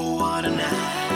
[0.00, 1.09] What a night.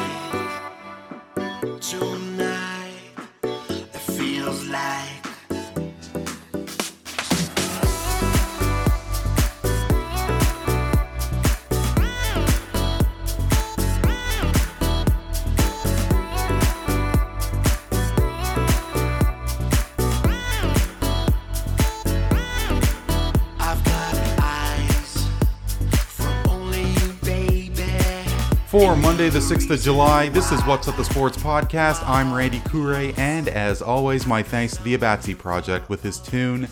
[29.04, 32.02] Monday, the 6th of July, this is What's Up the Sports Podcast.
[32.08, 36.68] I'm Randy Kure, and as always, my thanks to the Abatsy Project with his tune,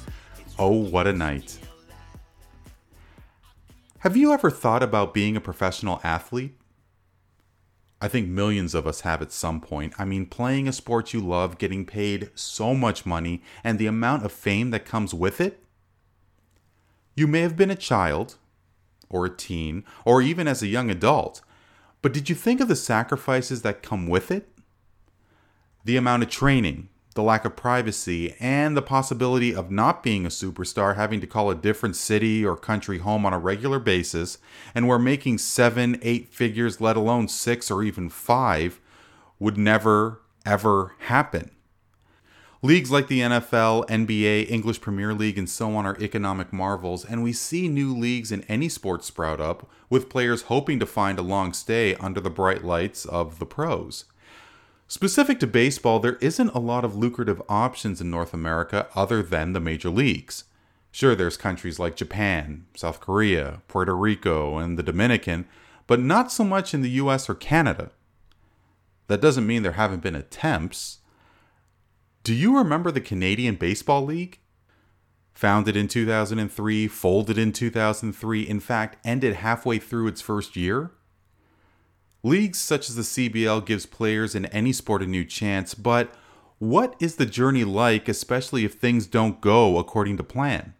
[0.58, 1.58] Oh What a Night.
[3.98, 6.56] Have you ever thought about being a professional athlete?
[8.00, 9.92] I think millions of us have at some point.
[9.98, 14.24] I mean, playing a sport you love, getting paid so much money, and the amount
[14.24, 15.62] of fame that comes with it?
[17.14, 18.36] You may have been a child,
[19.10, 21.42] or a teen, or even as a young adult,
[22.02, 24.48] but did you think of the sacrifices that come with it?
[25.84, 30.30] The amount of training, the lack of privacy, and the possibility of not being a
[30.30, 34.38] superstar, having to call a different city or country home on a regular basis,
[34.74, 38.80] and where making seven, eight figures, let alone six or even five,
[39.38, 41.50] would never, ever happen.
[42.64, 47.20] Leagues like the NFL, NBA, English Premier League, and so on are economic marvels, and
[47.20, 51.22] we see new leagues in any sport sprout up, with players hoping to find a
[51.22, 54.04] long stay under the bright lights of the pros.
[54.86, 59.54] Specific to baseball, there isn't a lot of lucrative options in North America other than
[59.54, 60.44] the major leagues.
[60.92, 65.46] Sure, there's countries like Japan, South Korea, Puerto Rico, and the Dominican,
[65.88, 67.90] but not so much in the US or Canada.
[69.08, 70.98] That doesn't mean there haven't been attempts.
[72.24, 74.38] Do you remember the Canadian Baseball League?
[75.34, 80.92] Founded in 2003, folded in 2003, in fact, ended halfway through its first year?
[82.22, 86.14] Leagues such as the CBL gives players in any sport a new chance, but
[86.60, 90.74] what is the journey like, especially if things don't go according to plan?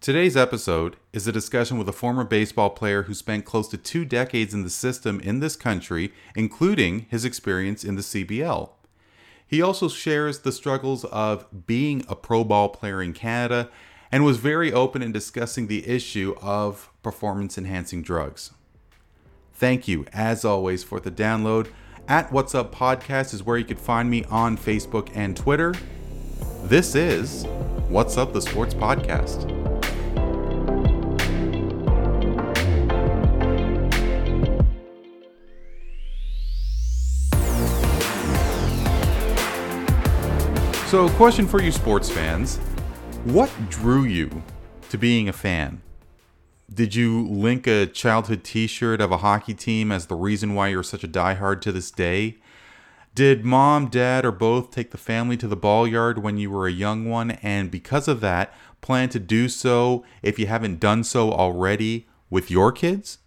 [0.00, 4.04] Today's episode is a discussion with a former baseball player who spent close to two
[4.04, 8.70] decades in the system in this country, including his experience in the CBL.
[9.46, 13.70] He also shares the struggles of being a pro ball player in Canada
[14.10, 18.52] and was very open in discussing the issue of performance enhancing drugs.
[19.54, 21.68] Thank you, as always, for the download.
[22.08, 25.74] At What's Up Podcast is where you can find me on Facebook and Twitter.
[26.64, 27.44] This is
[27.88, 29.75] What's Up the Sports Podcast.
[40.86, 42.58] So, question for you sports fans
[43.24, 44.44] What drew you
[44.88, 45.82] to being a fan?
[46.72, 50.68] Did you link a childhood t shirt of a hockey team as the reason why
[50.68, 52.36] you're such a diehard to this day?
[53.16, 56.68] Did mom, dad, or both take the family to the ball yard when you were
[56.68, 61.02] a young one and because of that plan to do so if you haven't done
[61.02, 63.18] so already with your kids?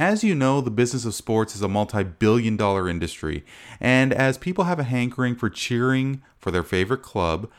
[0.00, 3.44] As you know, the business of sports is a multi billion dollar industry,
[3.78, 7.50] and as people have a hankering for cheering for their favorite club,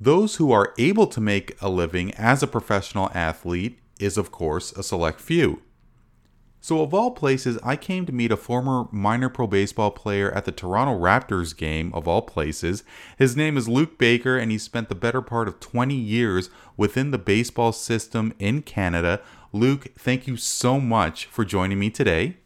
[0.00, 4.72] those who are able to make a living as a professional athlete is, of course,
[4.72, 5.62] a select few.
[6.60, 10.44] So, of all places, I came to meet a former minor pro baseball player at
[10.44, 12.82] the Toronto Raptors game, of all places.
[13.16, 17.12] His name is Luke Baker, and he spent the better part of 20 years within
[17.12, 19.20] the baseball system in Canada.
[19.56, 22.36] Luke, thank you so much for joining me today.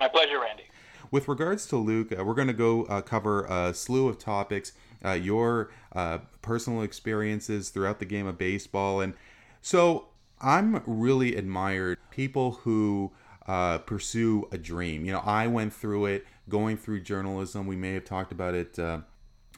[0.00, 0.64] My pleasure, Randy.
[1.12, 4.72] With regards to Luke, uh, we're going to go uh, cover a slew of topics,
[5.04, 9.00] uh, your uh, personal experiences throughout the game of baseball.
[9.00, 9.14] And
[9.62, 10.08] so
[10.40, 13.12] I'm really admired people who
[13.46, 15.04] uh, pursue a dream.
[15.04, 17.68] You know, I went through it going through journalism.
[17.68, 19.02] We may have talked about it uh,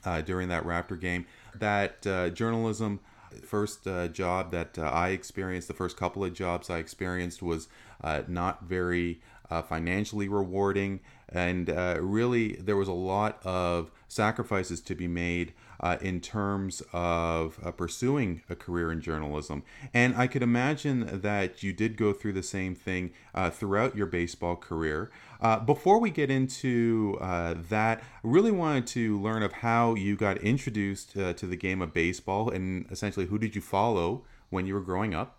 [0.04, 1.24] uh, during that Raptor game.
[1.54, 3.00] That uh, journalism
[3.42, 7.68] first uh, job that uh, I experienced, the first couple of jobs I experienced was
[8.02, 11.00] uh, not very uh, financially rewarding.
[11.28, 16.82] And uh, really, there was a lot of sacrifices to be made uh, in terms
[16.92, 19.62] of uh, pursuing a career in journalism.
[19.92, 24.06] And I could imagine that you did go through the same thing uh, throughout your
[24.06, 25.10] baseball career.
[25.40, 30.16] Uh, before we get into uh, that, I really wanted to learn of how you
[30.16, 34.66] got introduced uh, to the game of baseball and essentially who did you follow when
[34.66, 35.38] you were growing up?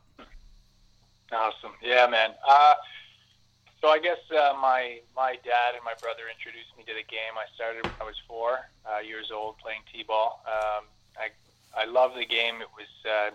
[1.31, 1.71] Awesome.
[1.81, 2.31] Yeah, man.
[3.81, 7.33] So I guess uh, my my dad and my brother introduced me to the game.
[7.33, 10.45] I started when I was four uh, years old playing t-ball.
[10.45, 10.85] Um,
[11.17, 11.33] I
[11.73, 12.61] I love the game.
[12.61, 13.33] It was uh,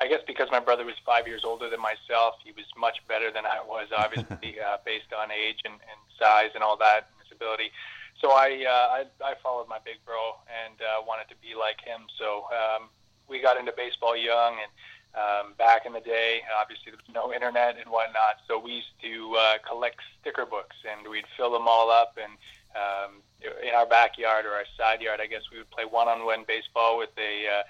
[0.00, 3.30] I guess because my brother was five years older than myself, he was much better
[3.32, 7.16] than I was, obviously, uh, based on age and, and size and all that, and
[7.24, 7.72] his ability.
[8.20, 11.80] So I, uh, I, I followed my big bro and uh, wanted to be like
[11.80, 12.08] him.
[12.18, 12.88] So um,
[13.28, 14.72] we got into baseball young, and
[15.16, 18.44] um, back in the day, obviously there was no internet and whatnot.
[18.46, 22.18] So we used to uh, collect sticker books, and we'd fill them all up.
[22.20, 22.32] And
[22.76, 23.22] um,
[23.66, 27.10] in our backyard or our side yard, I guess we would play one-on-one baseball with
[27.18, 27.62] a uh,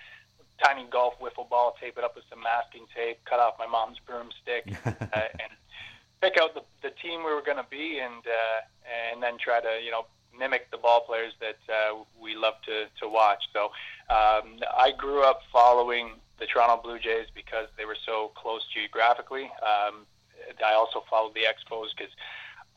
[0.62, 3.98] tiny golf wiffle ball, tape it up with some masking tape, cut off my mom's
[4.06, 5.52] broomstick, uh, and
[6.20, 8.60] pick out the, the team we were going to be, and uh,
[9.12, 10.06] and then try to you know
[10.37, 13.43] mimic the ball players that uh, we love to, to watch.
[13.52, 13.66] So
[14.10, 19.50] um, I grew up following the Toronto Blue Jays because they were so close geographically.
[19.62, 20.06] Um,
[20.65, 22.12] I also followed the Expos because,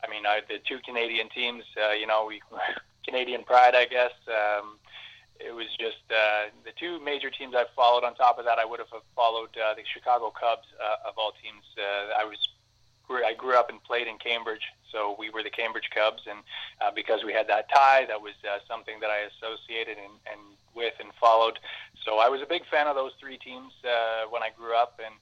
[0.04, 2.42] I mean, I, the two Canadian teams, uh, you know, we
[3.06, 4.12] Canadian pride, I guess.
[4.28, 4.76] Um,
[5.40, 8.04] it was just uh, the two major teams I followed.
[8.04, 11.32] On top of that, I would have followed uh, the Chicago Cubs uh, of all
[11.42, 11.64] teams.
[11.78, 12.36] Uh, I was
[13.18, 14.62] I grew up and played in Cambridge,
[14.92, 16.38] so we were the Cambridge Cubs, and
[16.80, 20.40] uh, because we had that tie, that was uh, something that I associated and, and
[20.74, 21.58] with and followed.
[22.04, 25.00] So I was a big fan of those three teams uh, when I grew up,
[25.04, 25.14] and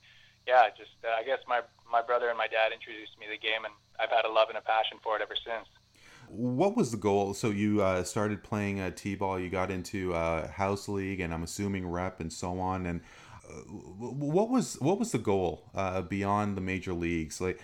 [0.46, 3.38] yeah, just uh, I guess my my brother and my dad introduced me to the
[3.38, 5.69] game, and I've had a love and a passion for it ever since.
[6.29, 7.32] What was the goal?
[7.32, 9.41] So you uh, started playing uh, t-ball.
[9.41, 12.84] You got into uh, house league, and I'm assuming rep and so on.
[12.84, 13.00] And
[13.49, 17.41] uh, what was what was the goal uh, beyond the major leagues?
[17.41, 17.61] Like,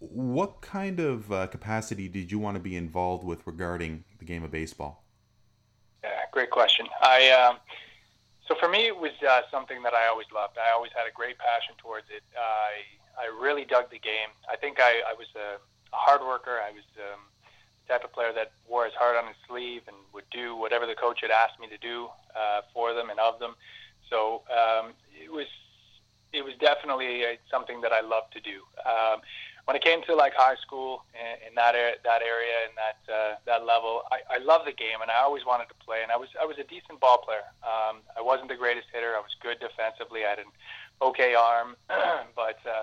[0.00, 4.42] what kind of uh, capacity did you want to be involved with regarding the game
[4.42, 5.04] of baseball?
[6.02, 6.86] Yeah, great question.
[7.02, 7.58] I um,
[8.48, 10.56] so for me, it was uh, something that I always loved.
[10.58, 12.22] I always had a great passion towards it.
[12.34, 12.82] I
[13.20, 14.32] I really dug the game.
[14.50, 15.60] I think I, I was a,
[15.94, 16.58] a hard worker.
[16.58, 17.20] I was um,
[17.86, 20.86] the type of player that wore his heart on his sleeve and would do whatever
[20.86, 23.54] the coach had asked me to do uh, for them and of them.
[24.08, 25.46] So um, it was
[26.32, 28.62] it was definitely uh, something that I loved to do.
[28.86, 29.20] Um,
[29.70, 32.98] when it came to like high school in, in that area, that area and that
[33.06, 36.02] uh, that level, I, I love the game and I always wanted to play.
[36.02, 37.46] And I was I was a decent ball player.
[37.62, 39.14] Um, I wasn't the greatest hitter.
[39.14, 40.26] I was good defensively.
[40.26, 40.50] I had an
[41.00, 41.76] okay arm,
[42.34, 42.82] but uh,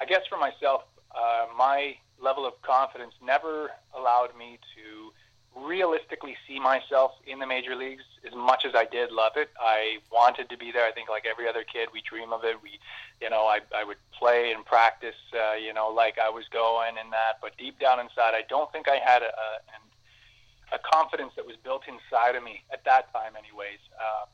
[0.00, 0.82] I guess for myself,
[1.14, 5.14] uh, my level of confidence never allowed me to
[5.56, 9.50] realistically see myself in the major leagues as much as I did love it.
[9.60, 10.84] I wanted to be there.
[10.84, 12.56] I think like every other kid, we dream of it.
[12.62, 12.78] We,
[13.20, 16.98] you know, I, I would play and practice, uh, you know, like I was going
[16.98, 17.38] and that.
[17.40, 21.56] But deep down inside, I don't think I had a, a, a confidence that was
[21.62, 23.80] built inside of me at that time, anyways.
[23.94, 24.26] Uh,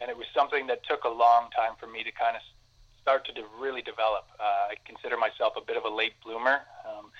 [0.00, 2.42] and it was something that took a long time for me to kind of
[3.00, 4.26] start to de- really develop.
[4.38, 6.62] Uh, I consider myself a bit of a late bloomer.
[6.86, 7.10] Um,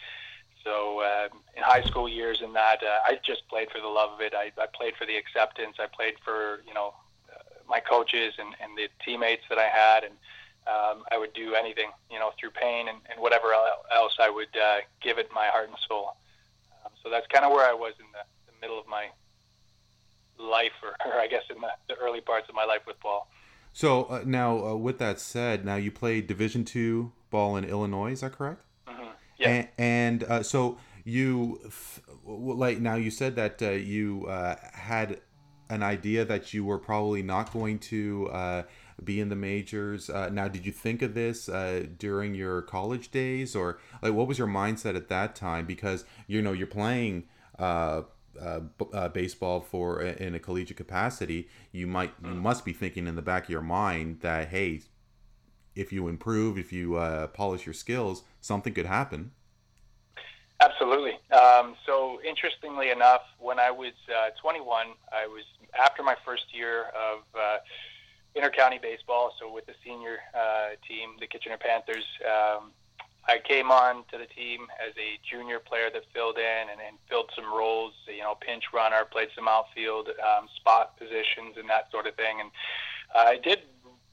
[0.68, 4.10] so uh, in high school years and that, uh, I just played for the love
[4.12, 4.34] of it.
[4.34, 5.76] I, I played for the acceptance.
[5.78, 6.92] I played for you know
[7.32, 10.14] uh, my coaches and, and the teammates that I had, and
[10.66, 14.54] um, I would do anything you know through pain and, and whatever else I would
[14.54, 16.16] uh, give it my heart and soul.
[16.84, 19.06] Um, so that's kind of where I was in the, the middle of my
[20.38, 23.30] life, or, or I guess in the, the early parts of my life with ball.
[23.72, 28.12] So uh, now, uh, with that said, now you played Division two ball in Illinois.
[28.12, 28.62] Is that correct?
[29.38, 29.48] Yeah.
[29.48, 31.60] And, and uh, so you,
[32.24, 35.20] like now, you said that uh, you uh, had
[35.70, 38.62] an idea that you were probably not going to uh,
[39.02, 40.10] be in the majors.
[40.10, 44.26] Uh, now, did you think of this uh, during your college days, or like what
[44.26, 45.66] was your mindset at that time?
[45.66, 47.24] Because you know you're playing.
[47.58, 48.02] Uh,
[48.40, 48.60] uh,
[48.92, 53.22] uh, baseball for in a collegiate capacity, you might you must be thinking in the
[53.22, 54.80] back of your mind that hey,
[55.74, 59.32] if you improve, if you uh, polish your skills, something could happen.
[60.60, 61.18] Absolutely.
[61.30, 65.44] Um, so, interestingly enough, when I was uh, 21, I was
[65.78, 67.58] after my first year of uh,
[68.36, 69.32] intercounty baseball.
[69.38, 72.72] So, with the senior uh, team, the Kitchener Panthers, um,
[73.28, 76.98] I came on to the team as a junior player that filled in and, and
[77.08, 77.92] filled some roles.
[78.08, 82.40] You know, pinch runner, played some outfield, um, spot positions, and that sort of thing.
[82.40, 82.50] And
[83.14, 83.60] I did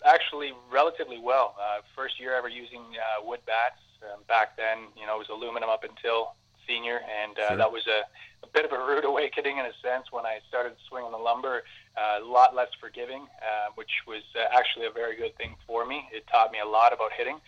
[0.06, 1.56] actually relatively well.
[1.60, 3.80] Uh, first year ever using uh, wood bats.
[4.04, 6.34] Um, back then, you know, it was aluminum up until
[6.68, 7.58] senior, and uh, Sure.
[7.58, 8.02] that was a,
[8.46, 11.64] a bit of a rude awakening in a sense when I started swinging the lumber.
[11.96, 15.86] Uh, a lot less forgiving, uh, which was uh, actually a very good thing for
[15.86, 16.10] me.
[16.12, 17.40] It taught me a lot about hitting.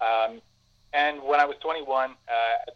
[0.00, 0.40] Um,
[0.92, 2.14] and when I was 21, uh,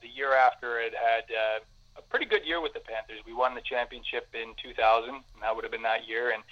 [0.03, 1.61] the year after, it had uh,
[1.97, 3.21] a pretty good year with the Panthers.
[3.27, 6.31] We won the championship in 2000, and that would have been that year.
[6.31, 6.43] And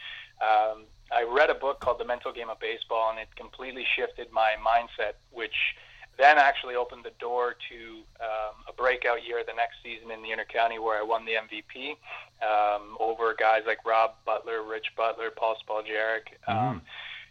[0.41, 4.33] um, I read a book called The Mental Game of Baseball, and it completely shifted
[4.33, 5.55] my mindset, which
[6.23, 7.79] then actually opened the door to
[8.21, 11.97] um, a breakout year the next season in the intercounty where I won the MVP
[12.41, 16.27] um, over guys like Rob Butler, Rich Butler, Paul Spoljaric.
[16.47, 16.83] Um,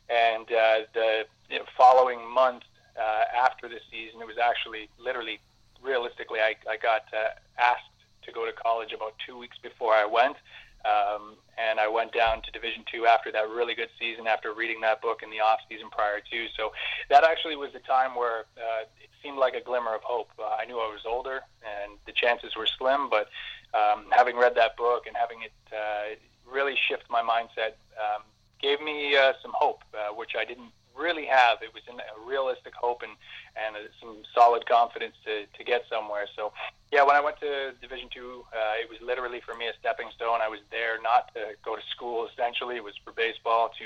[0.10, 2.64] And uh, the you know, following month
[3.00, 5.40] uh, after the season, it was actually literally,
[5.82, 7.88] realistically, I, I got uh, asked
[8.24, 10.36] to go to college about two weeks before I went.
[10.86, 14.82] Um, and I went down to Division Two after that really good season, after reading
[14.82, 16.48] that book in the off season prior to.
[16.58, 16.72] So
[17.10, 20.30] that actually was the time where uh, it seemed like a glimmer of hope.
[20.40, 23.30] Uh, I knew I was older, and the chances were slim, but
[23.74, 26.16] um, having read that book and having it uh,
[26.50, 28.24] really shift my mindset um,
[28.60, 31.62] gave me uh, some hope, uh, which I didn't really have.
[31.62, 33.12] It was in a realistic hope and
[33.56, 36.28] and uh, some solid confidence to, to get somewhere.
[36.36, 36.54] So
[36.92, 40.10] yeah, when I went to Division Two, uh, it was literally for me a stepping
[40.16, 40.40] stone.
[40.42, 42.28] I was there not to go to school.
[42.32, 43.86] Essentially, it was for baseball to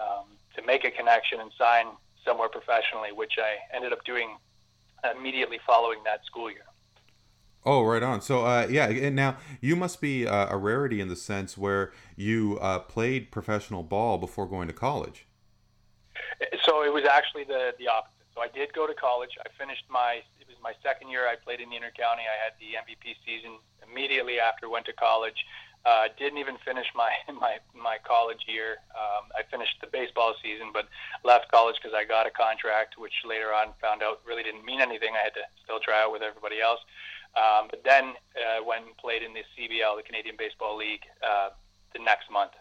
[0.00, 0.26] um,
[0.56, 1.86] to make a connection and sign
[2.24, 4.36] somewhere professionally, which I ended up doing
[5.16, 6.64] immediately following that school year.
[7.64, 8.20] Oh, right on.
[8.20, 11.92] So, uh, yeah, and now you must be uh, a rarity in the sense where
[12.14, 15.26] you uh, played professional ball before going to college.
[16.64, 18.12] So it was actually the the opposite.
[18.34, 19.38] So I did go to college.
[19.40, 21.26] I finished my it was my second year.
[21.26, 22.28] I played in the intercounty.
[22.28, 25.40] I had the MVP season immediately after went to college.
[25.86, 28.82] Uh, didn't even finish my my my college year.
[28.92, 30.88] Um, I finished the baseball season, but
[31.24, 34.80] left college because I got a contract, which later on found out really didn't mean
[34.80, 35.14] anything.
[35.14, 36.80] I had to still try out with everybody else.
[37.36, 41.50] Um, but then uh, when played in the CBL, the Canadian Baseball League, uh,
[41.92, 42.52] the next month.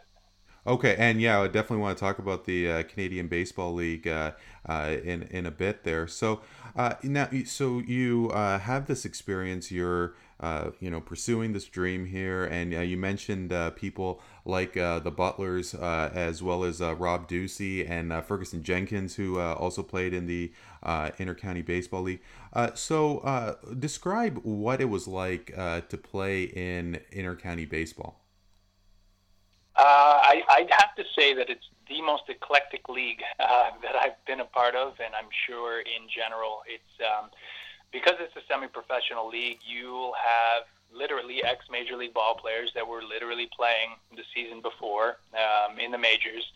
[0.68, 4.32] Okay, and yeah, I definitely want to talk about the uh, Canadian Baseball League uh,
[4.68, 6.08] uh, in in a bit there.
[6.08, 6.42] So
[6.76, 9.72] uh, now, so you uh, have this experience.
[9.72, 15.14] You're uh, you know pursuing this dream here, and uh, you mentioned people like the
[15.16, 20.52] Butlers as well as Rob Ducey and Ferguson Jenkins, who also played in the
[20.84, 22.22] Intercounty Baseball League.
[22.74, 28.25] so describe what it was like to play in Intercounty Baseball.
[29.78, 34.24] Uh, I, I'd have to say that it's the most eclectic league uh, that I've
[34.26, 37.30] been a part of, and I'm sure in general, it's um,
[37.92, 39.60] because it's a semi-professional league.
[39.66, 40.64] You'll have
[40.94, 45.92] literally ex major league ball players that were literally playing the season before um, in
[45.92, 46.52] the majors.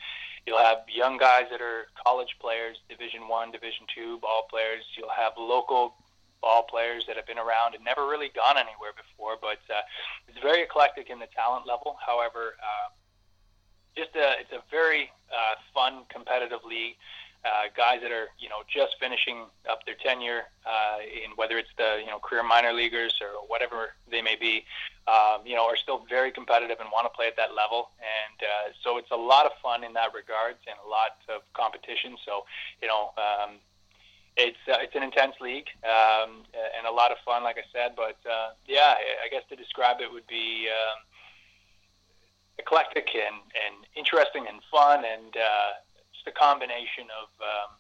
[0.46, 4.84] You'll have young guys that are college players, Division One, Division Two ball players.
[4.98, 5.96] You'll have local
[6.42, 9.36] ball players that have been around and never really gone anywhere before.
[9.40, 9.82] But uh,
[10.28, 11.98] it's very eclectic in the talent level.
[12.00, 12.90] However, uh,
[13.96, 16.96] just a it's a very uh, fun competitive league.
[17.46, 21.72] Uh, guys that are you know just finishing up their tenure uh, in whether it's
[21.78, 24.66] the you know career minor leaguers or whatever they may be,
[25.08, 27.90] um, you know, are still very competitive and want to play at that level.
[28.04, 31.42] And uh, so it's a lot of fun in that regards and a lot of
[31.54, 32.18] competition.
[32.26, 32.46] So
[32.82, 33.12] you know.
[33.18, 33.60] Um,
[34.38, 37.92] it's uh, it's an intense league um, and a lot of fun, like I said.
[37.98, 41.04] But uh, yeah, I guess to describe it would be um,
[42.60, 45.72] eclectic and, and interesting and fun and uh,
[46.14, 47.72] just a combination of um,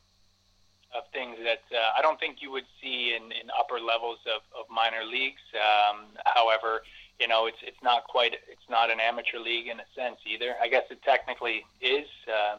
[0.89, 4.41] of things that uh, I don't think you would see in, in upper levels of,
[4.57, 5.43] of minor leagues.
[5.53, 6.81] Um, however,
[7.19, 10.55] you know it's it's not quite it's not an amateur league in a sense either.
[10.61, 12.57] I guess it technically is uh,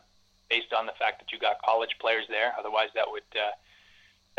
[0.49, 2.53] based on the fact that you got college players there.
[2.59, 3.51] Otherwise, that would uh,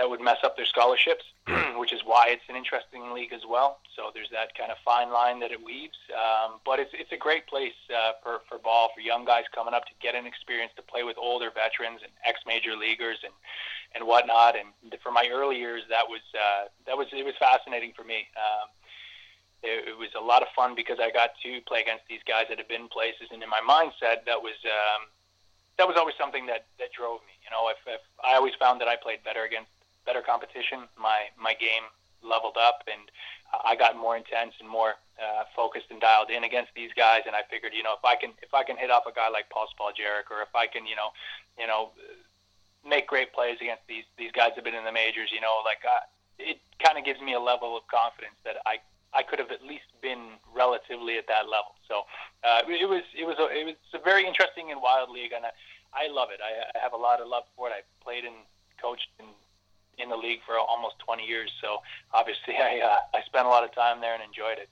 [0.02, 1.24] that would mess up their scholarships,
[1.78, 3.78] which is why it's an interesting league as well.
[3.96, 5.98] So there's that kind of fine line that it weaves.
[6.10, 9.76] Um, but it's it's a great place uh, for for ball for young guys coming
[9.76, 13.34] up to get an experience to play with older veterans and ex major leaguers and
[13.94, 14.56] and whatnot.
[14.58, 14.74] And
[15.06, 18.26] for my early years, that was uh, that was it was fascinating for me.
[18.34, 18.74] Um,
[19.62, 22.50] it, it was a lot of fun because I got to play against these guys
[22.50, 25.14] that had been places, and in my mindset, that was um,
[25.78, 27.38] that was always something that that drove me.
[27.46, 29.70] You know, if, if I always found that I played better against
[30.06, 30.88] better competition.
[30.98, 31.86] My my game
[32.24, 33.10] leveled up, and
[33.66, 37.22] I got more intense and more uh, focused and dialed in against these guys.
[37.26, 39.30] And I figured, you know, if I can if I can hit off a guy
[39.30, 41.10] like Paul Spoljaric, or if I can, you know,
[41.60, 41.92] you know,
[42.88, 45.84] make great plays against these these guys have been in the majors, you know, like
[45.86, 46.06] uh,
[46.40, 48.80] it kind of gives me a level of confidence that I
[49.14, 51.76] I could have at least been relatively at that level.
[51.88, 52.08] So
[52.44, 55.46] uh, it was it was a, it was a very interesting and wild league, and
[55.46, 55.52] I,
[55.94, 56.40] I love it.
[56.40, 57.74] I, I have a lot of love for it.
[57.76, 58.48] I played and
[58.82, 59.26] coached in
[60.02, 61.52] in the league for almost 20 years.
[61.62, 61.78] So
[62.14, 64.70] obviously, I uh, I spent a lot of time there and enjoyed it.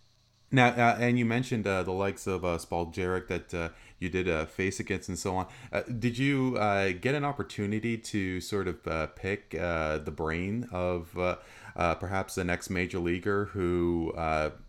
[0.52, 3.70] Now, uh, and you mentioned uh, the likes of uh, Spoljaric that uh,
[4.00, 5.48] you did uh, face against and so on.
[5.72, 11.10] Uh, did you uh, get an opportunity to sort of pick the brain of
[11.76, 14.14] perhaps the next major leaguer who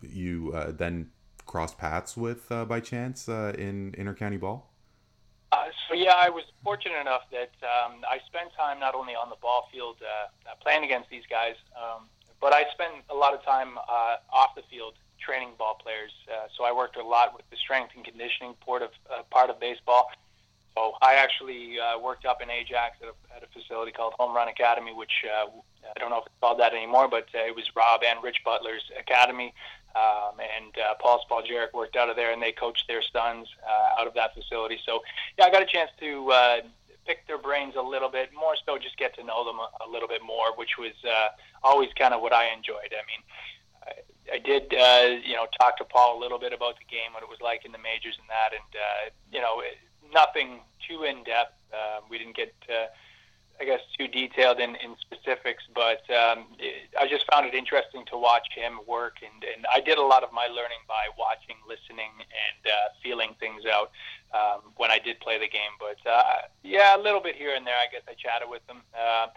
[0.01, 1.09] you then
[1.47, 4.70] crossed paths with by chance in intercounty ball?
[5.51, 9.29] Uh, so yeah, I was fortunate enough that um, I spent time not only on
[9.29, 12.07] the ball field uh, uh, playing against these guys, um,
[12.39, 16.11] but I spent a lot of time uh, off the field training ball players.
[16.27, 19.49] Uh, so I worked a lot with the strength and conditioning part of uh, part
[19.49, 20.09] of baseball.
[20.75, 24.33] So I actually uh, worked up in Ajax at a, at a facility called Home
[24.33, 25.47] Run Academy, which uh,
[25.83, 28.37] I don't know if it's called that anymore, but uh, it was Rob and Rich
[28.45, 29.53] Butler's academy.
[29.95, 33.99] Um, and uh, Paul Spoljaric worked out of there, and they coached their sons uh,
[34.01, 34.79] out of that facility.
[34.85, 35.01] So,
[35.37, 36.61] yeah, I got a chance to uh,
[37.05, 39.87] pick their brains a little bit, more so just get to know them a, a
[39.89, 41.29] little bit more, which was uh,
[41.63, 42.91] always kind of what I enjoyed.
[42.91, 43.21] I mean,
[43.83, 47.13] I, I did, uh, you know, talk to Paul a little bit about the game,
[47.13, 49.61] what it was like in the majors and that, and uh, you know,
[50.13, 51.57] nothing too in depth.
[51.73, 52.53] Uh, we didn't get.
[52.69, 52.87] Uh,
[53.61, 58.03] I guess too detailed in, in specifics, but um, it, I just found it interesting
[58.09, 61.57] to watch him work, and, and I did a lot of my learning by watching,
[61.69, 63.91] listening, and uh, feeling things out
[64.33, 65.77] um, when I did play the game.
[65.77, 67.77] But uh, yeah, a little bit here and there.
[67.77, 68.81] I guess I chatted with them.
[68.97, 69.27] Uh,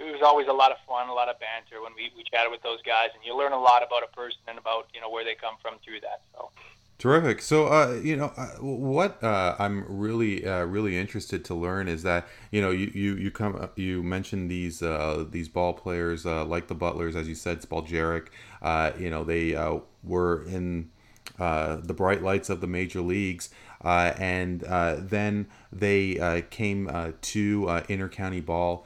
[0.00, 2.50] it was always a lot of fun, a lot of banter when we, we chatted
[2.50, 5.08] with those guys, and you learn a lot about a person and about you know
[5.08, 6.26] where they come from through that.
[6.34, 6.50] So.
[6.98, 7.40] Terrific.
[7.42, 12.02] So, uh, you know, uh, what uh, I'm really, uh, really interested to learn is
[12.02, 16.24] that you know, you you you come, uh, you mentioned these uh, these ball players
[16.24, 18.26] like the Butlers, as you said, Spoljaric.
[18.98, 19.52] you know, they
[20.02, 20.90] were in
[21.38, 23.50] the bright lights of the major leagues,
[23.80, 28.84] and then they came to intercounty ball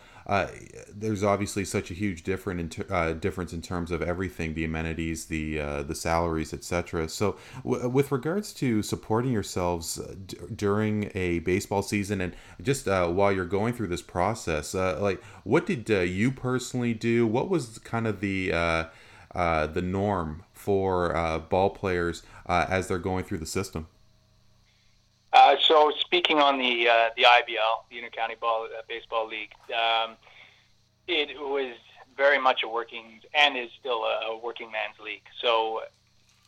[0.95, 5.27] there's obviously such a huge different in uh, difference in terms of everything the amenities
[5.27, 11.11] the uh, the salaries etc so w- with regards to supporting yourselves uh, d- during
[11.15, 15.67] a baseball season and just uh, while you're going through this process uh, like what
[15.67, 17.27] did you personally do?
[17.27, 23.47] What was kind of the the norm for ball players as they're going through the
[23.47, 23.87] system
[25.33, 30.17] uh, so speaking on the uh, the IBL, the Intercounty Ball uh, Baseball League, um,
[31.09, 31.75] it was
[32.17, 35.25] very much a working and is still a, a, working man's league.
[35.41, 35.83] So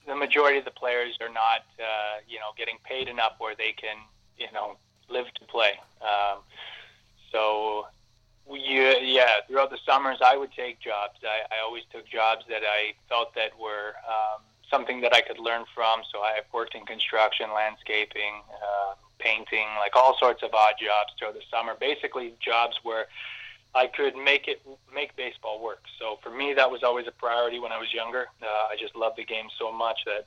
[0.06, 3.72] the majority of the players are not, uh, you know, getting paid enough where they
[3.72, 3.96] can,
[4.38, 4.76] you know,
[5.08, 5.72] live to play.
[6.02, 6.40] Um,
[7.32, 7.86] so
[8.46, 11.18] we, yeah, throughout the summers, I would take jobs.
[11.24, 14.42] I, I always took jobs that I felt that were um,
[14.74, 16.02] something that I could learn from.
[16.10, 21.34] So I've worked in construction, landscaping, uh, painting, like all sorts of odd jobs throughout
[21.34, 21.74] the summer.
[21.78, 23.06] Basically, jobs where
[23.74, 24.60] I could make it
[24.92, 25.82] make baseball work.
[25.98, 28.26] So for me, that was always a priority when I was younger.
[28.42, 30.26] Uh, I just loved the game so much that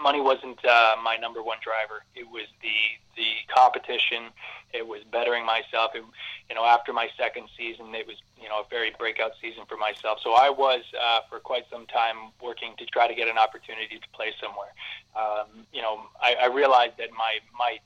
[0.00, 2.04] money wasn't uh, my number one driver.
[2.14, 2.76] It was the
[3.16, 4.30] the competition.
[4.72, 5.92] It was bettering myself.
[5.94, 6.02] It,
[6.48, 9.76] you know, after my second season, it was you know a very breakout season for
[9.76, 10.18] myself.
[10.22, 13.98] So I was uh, for quite some time working to try to get an opportunity
[13.98, 14.72] to play somewhere.
[15.16, 17.78] Um, you know, I, I realized that my my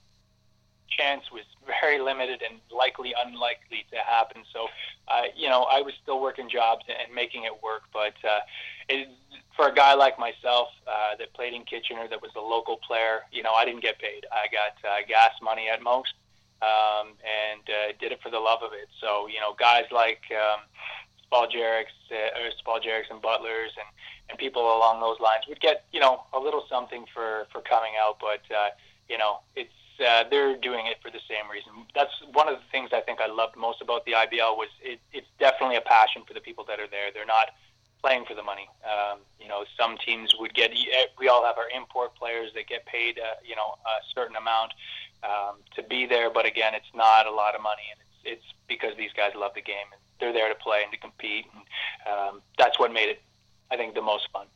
[0.89, 4.43] chance was very limited and likely unlikely to happen.
[4.53, 4.69] So,
[5.09, 7.83] uh, you know, I was still working jobs and making it work.
[7.93, 8.41] But uh,
[8.89, 9.09] it,
[9.57, 13.23] for a guy like myself uh, that played in Kitchener, that was a local player,
[13.33, 14.25] you know, I didn't get paid.
[14.33, 16.15] I got uh, gas money at most,
[16.63, 18.89] um, and uh, did it for the love of it.
[19.01, 20.61] So, you know, guys like um,
[21.27, 23.89] Spoljarics, uh, or Spoljarics and Butlers and,
[24.31, 27.93] and people along those lines would get, you know, a little something for, for coming
[28.01, 28.19] out.
[28.21, 28.71] But, uh,
[29.09, 31.73] you know, it's uh, they're doing it for the same reason.
[31.95, 35.01] That's one of the things I think I loved most about the IBL was it,
[35.13, 37.11] it's definitely a passion for the people that are there.
[37.13, 37.51] They're not
[38.03, 38.69] playing for the money.
[38.85, 40.73] Um, you know, some teams would get.
[41.19, 44.73] We all have our import players that get paid, uh, you know, a certain amount
[45.23, 46.31] um, to be there.
[46.31, 48.09] But again, it's not a lot of money, and it's
[48.41, 51.47] it's because these guys love the game and they're there to play and to compete,
[51.55, 53.23] and um, that's what made it,
[53.71, 54.47] I think, the most fun.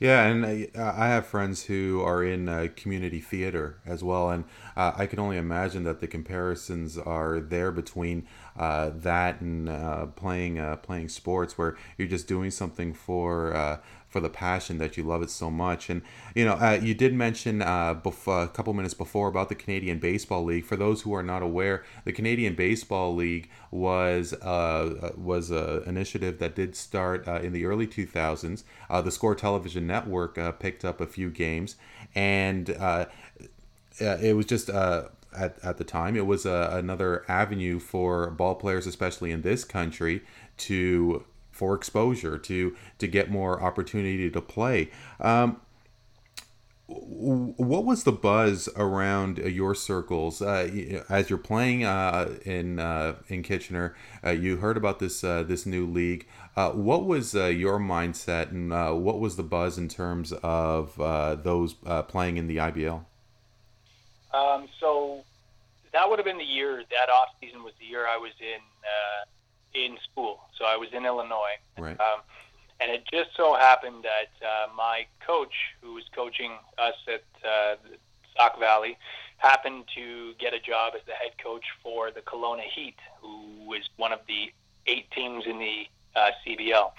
[0.00, 0.44] Yeah, and
[0.76, 4.44] I have friends who are in uh, community theater as well, and
[4.76, 10.06] uh, I can only imagine that the comparisons are there between uh, that and uh,
[10.06, 13.78] playing uh, playing sports, where you're just doing something for uh,
[14.12, 15.88] for the passion that you love it so much.
[15.88, 16.02] And
[16.34, 19.98] you know, uh, you did mention uh, bef- a couple minutes before about the Canadian
[19.98, 20.66] Baseball League.
[20.66, 26.38] For those who are not aware, the Canadian Baseball League was uh, was an initiative
[26.38, 28.64] that did start uh, in the early 2000s.
[28.90, 31.76] Uh, the Score Television Network uh, picked up a few games,
[32.14, 32.76] and
[34.02, 34.68] it was just.
[35.34, 40.22] at, at the time, it was another avenue for ball players, especially in this country,
[40.58, 44.90] to for exposure to to get more opportunity to play.
[45.20, 45.60] Um,
[46.88, 53.42] what was the buzz around your circles uh, as you're playing uh, in uh, in
[53.42, 53.94] Kitchener?
[54.24, 56.26] Uh, you heard about this uh, this new league.
[56.56, 58.70] Uh, what was your mindset, and
[59.02, 60.96] what was the buzz in terms of
[61.42, 61.74] those
[62.08, 63.04] playing in the IBL?
[64.34, 65.24] Um, so
[65.92, 68.60] that would have been the year that off season was the year I was in
[69.74, 70.40] in school.
[70.58, 71.56] So I was in Illinois.
[71.78, 71.98] Right.
[71.98, 72.20] Um,
[72.80, 77.76] and it just so happened that uh, my coach, who was coaching us at uh,
[78.36, 78.98] Sauk Valley,
[79.38, 83.88] happened to get a job as the head coach for the Kelowna Heat, who was
[83.96, 84.52] one of the
[84.86, 86.90] eight teams in the uh, CBL.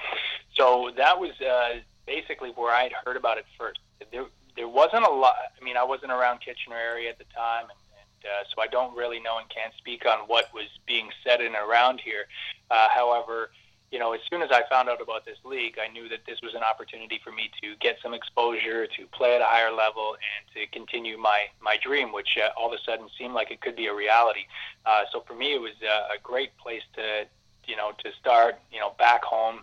[0.56, 3.80] So that was uh, basically where I'd heard about it first.
[4.12, 5.36] There, there wasn't a lot.
[5.60, 8.68] I mean, I wasn't around Kitchener area at the time, and, and uh, so I
[8.68, 12.26] don't really know and can't speak on what was being said and around here.
[12.70, 13.52] Uh, however,
[13.92, 16.40] you know, as soon as I found out about this league, I knew that this
[16.42, 20.16] was an opportunity for me to get some exposure, to play at a higher level,
[20.16, 23.62] and to continue my my dream, which uh, all of a sudden seemed like it
[23.62, 24.46] could be a reality.
[24.86, 27.26] Uh, so for me, it was uh, a great place to,
[27.66, 29.60] you know, to start, you know, back home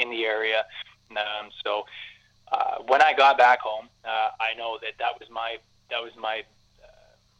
[0.00, 0.64] in the area.
[1.10, 1.84] Um, so
[2.54, 5.56] uh, when I got back home, uh, I know that that was my
[5.90, 6.42] that was my
[6.82, 6.86] uh,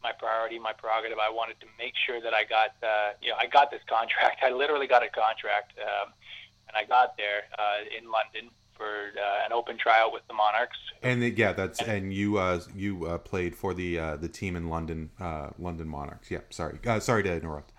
[0.03, 1.17] my priority, my prerogative.
[1.19, 4.43] I wanted to make sure that I got uh, you know I got this contract.
[4.43, 6.11] I literally got a contract, um,
[6.67, 10.77] and I got there uh, in London for uh, an open tryout with the Monarchs.
[11.01, 14.55] And the, yeah, that's and you uh, you uh, played for the uh, the team
[14.55, 16.29] in London, uh, London Monarchs.
[16.29, 17.71] Yeah, sorry, uh, sorry to interrupt.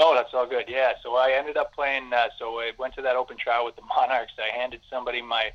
[0.00, 0.66] Oh, that's all good.
[0.68, 2.12] Yeah, so I ended up playing.
[2.12, 4.32] Uh, so I went to that open trial with the Monarchs.
[4.38, 5.50] I handed somebody my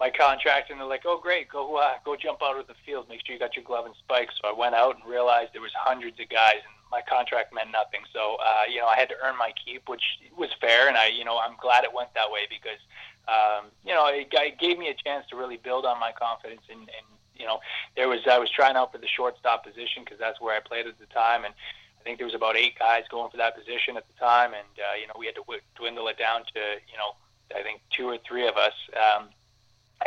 [0.00, 3.06] my contract, and they're like, "Oh, great, go uh, go jump out of the field.
[3.08, 5.60] Make sure you got your glove and spikes." So I went out and realized there
[5.60, 8.00] was hundreds of guys, and my contract meant nothing.
[8.12, 10.02] So uh, you know, I had to earn my keep, which
[10.36, 12.80] was fair, and I you know I'm glad it went that way because
[13.28, 16.62] um, you know it, it gave me a chance to really build on my confidence
[16.70, 16.80] and.
[16.80, 17.06] and
[17.40, 17.58] you know,
[17.96, 20.86] there was I was trying out for the shortstop position because that's where I played
[20.86, 21.54] at the time, and
[21.98, 24.68] I think there was about eight guys going for that position at the time, and
[24.76, 27.16] uh, you know we had to w- dwindle it down to you know
[27.56, 28.74] I think two or three of us.
[28.92, 29.28] Um,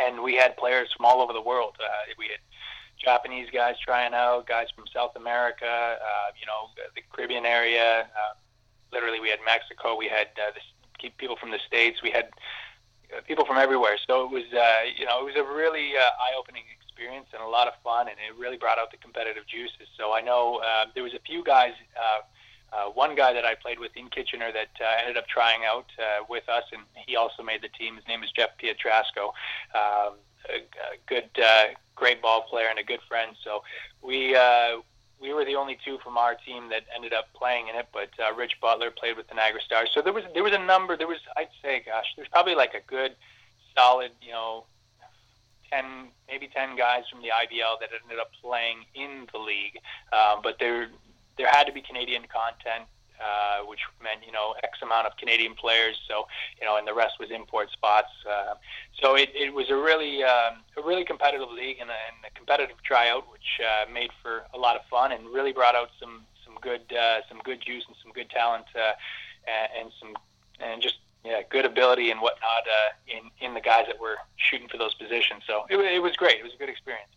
[0.00, 1.76] and we had players from all over the world.
[1.80, 2.40] Uh, we had
[2.98, 8.02] Japanese guys trying out, guys from South America, uh, you know, the Caribbean area.
[8.02, 8.34] Uh,
[8.92, 9.96] literally, we had Mexico.
[9.96, 12.02] We had uh, the, people from the states.
[12.02, 12.30] We had
[13.14, 13.98] uh, people from everywhere.
[14.06, 17.48] So it was, uh, you know, it was a really uh, eye-opening experience and a
[17.48, 19.88] lot of fun, and it really brought out the competitive juices.
[19.98, 21.74] So I know uh, there was a few guys.
[21.96, 22.22] Uh,
[22.74, 25.86] uh, one guy that I played with in Kitchener that uh, ended up trying out
[25.98, 27.96] uh, with us, and he also made the team.
[27.96, 29.32] His name is Jeff Pietrasco.
[29.74, 30.14] Um,
[30.50, 33.36] a, a good, uh, great ball player and a good friend.
[33.42, 33.62] So
[34.02, 34.78] we uh,
[35.20, 37.86] we were the only two from our team that ended up playing in it.
[37.92, 39.90] But uh, Rich Butler played with the Niagara Stars.
[39.94, 40.96] So there was there was a number.
[40.96, 43.14] There was I'd say, gosh, there's probably like a good,
[43.76, 44.64] solid, you know,
[45.70, 49.78] ten maybe ten guys from the IBL that ended up playing in the league.
[50.12, 50.88] Um, but there
[51.36, 52.88] there had to be Canadian content,
[53.20, 56.00] uh, which meant you know X amount of Canadian players.
[56.08, 56.26] So
[56.60, 58.10] you know, and the rest was import spots.
[58.28, 58.54] Uh,
[59.00, 62.30] so it, it was a really um, a really competitive league and a, and a
[62.36, 66.24] competitive tryout, which uh, made for a lot of fun and really brought out some
[66.44, 68.92] some good uh, some good juice and some good talent uh,
[69.46, 70.14] and, and some
[70.60, 74.68] and just yeah, good ability and whatnot uh, in in the guys that were shooting
[74.68, 75.42] for those positions.
[75.46, 76.38] So it, it was great.
[76.38, 77.10] It was a good experience.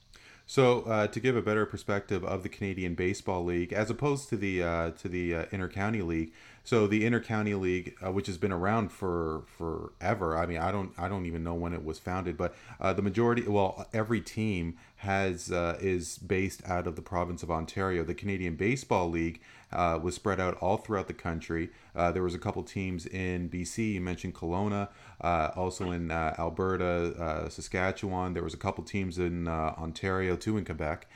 [0.50, 4.38] So, uh, to give a better perspective of the Canadian Baseball League, as opposed to
[4.38, 6.32] the uh, to the uh, intercounty league,
[6.64, 10.38] so the intercounty league, uh, which has been around for forever.
[10.38, 13.02] I mean, I don't I don't even know when it was founded, but uh, the
[13.02, 18.04] majority, well, every team has uh, is based out of the province of Ontario.
[18.04, 21.70] The Canadian Baseball League uh, was spread out all throughout the country.
[21.96, 23.94] Uh, there was a couple teams in BC.
[23.94, 24.90] You mentioned Kelowna,
[25.22, 28.34] uh, also in uh, Alberta, uh, Saskatchewan.
[28.34, 31.08] There was a couple teams in uh, Ontario too, in Quebec.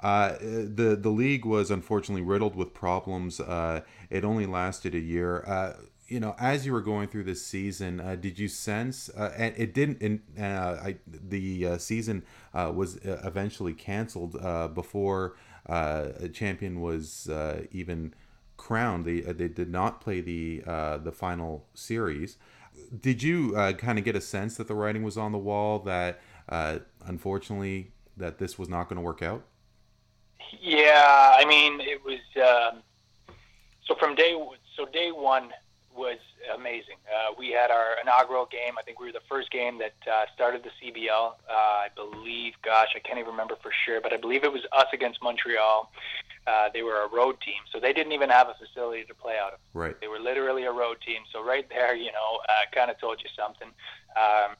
[0.00, 3.40] the the league was unfortunately riddled with problems.
[4.10, 5.76] it only lasted a year
[6.08, 9.54] you know, as you were going through this season, uh, did you sense, uh, and
[9.58, 14.32] it didn't, and uh, I, the uh, season uh, was uh, eventually canceled
[14.74, 17.28] before a champion was
[17.72, 18.14] even
[18.56, 19.04] crowned.
[19.04, 20.62] They, they did not play the
[21.04, 22.38] the final series.
[22.98, 26.20] Did you kind of get a sense that the writing was on the wall that
[27.04, 29.44] unfortunately that this was not going to work out?
[30.58, 32.82] Yeah, I mean, it was um,
[33.86, 34.34] so from day
[34.74, 35.50] so day one
[35.98, 36.18] was
[36.54, 36.96] amazing.
[37.06, 38.78] Uh, we had our inaugural game.
[38.78, 41.34] I think we were the first game that uh, started the CBL.
[41.48, 44.62] Uh, I believe, gosh, I can't even remember for sure, but I believe it was
[44.72, 45.90] us against Montreal.
[46.46, 49.36] Uh, they were a road team, so they didn't even have a facility to play
[49.36, 49.58] out of.
[49.74, 50.00] Right.
[50.00, 51.22] They were literally a road team.
[51.32, 53.68] So right there, you know, uh, kind of told you something.
[54.16, 54.56] Um,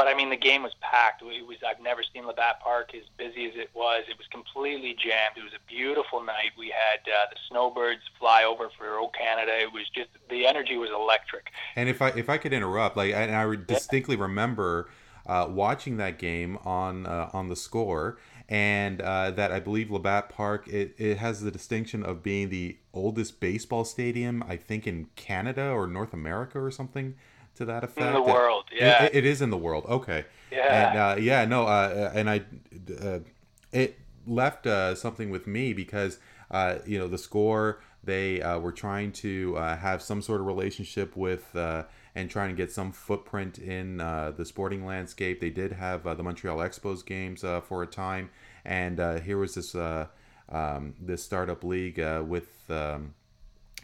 [0.00, 1.20] but I mean, the game was packed.
[1.20, 4.04] It was I've never seen Labatt Park as busy as it was.
[4.08, 5.36] It was completely jammed.
[5.36, 6.52] It was a beautiful night.
[6.56, 9.52] We had uh, the snowbirds fly over for O Canada.
[9.60, 11.48] It was just the energy was electric.
[11.76, 14.88] And if I if I could interrupt, like, and I distinctly remember
[15.26, 18.16] uh, watching that game on uh, on the score,
[18.48, 22.78] and uh, that I believe Labatt Park it, it has the distinction of being the
[22.94, 27.16] oldest baseball stadium I think in Canada or North America or something
[27.60, 28.06] to that effect.
[28.06, 29.04] In the world, yeah.
[29.04, 29.84] It, it is in the world.
[29.86, 30.24] Okay.
[30.50, 30.88] Yeah.
[30.88, 32.42] And uh, yeah, no, uh, and I,
[33.00, 33.20] uh,
[33.70, 36.18] it left uh, something with me because
[36.50, 40.46] uh, you know the score they uh, were trying to uh, have some sort of
[40.46, 45.38] relationship with uh, and trying to get some footprint in uh, the sporting landscape.
[45.40, 48.30] They did have uh, the Montreal Expos games uh, for a time,
[48.64, 50.06] and uh, here was this uh,
[50.48, 53.14] um, this startup league uh, with um,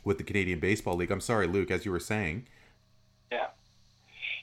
[0.02, 1.12] with the Canadian Baseball League.
[1.12, 2.46] I'm sorry, Luke, as you were saying.
[3.30, 3.48] Yeah.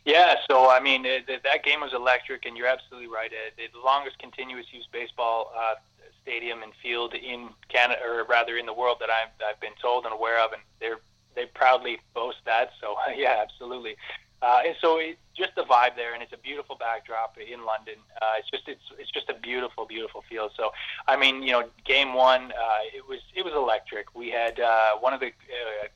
[0.06, 3.32] Yeah, so I mean, it, it- that game was electric, and you're absolutely right.
[3.32, 5.76] It, it's the longest continuous use baseball uh,
[6.22, 10.06] stadium and field in Canada, or rather in the world that I've, I've been told
[10.06, 11.00] and aware of, and they're
[11.36, 12.72] they proudly boast that.
[12.82, 13.96] So yeah, absolutely.
[14.42, 17.96] Uh, and so it, just the vibe there, and it's a beautiful backdrop in London.
[18.22, 20.52] Uh, it's just it's it's just a beautiful, beautiful field.
[20.58, 20.72] So
[21.08, 24.14] I mean, you know, game one, uh, it was it was electric.
[24.14, 25.88] We had uh, one of the uh,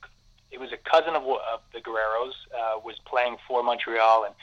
[0.51, 4.35] it was a cousin of, of the Guerreros uh, was playing for Montreal, and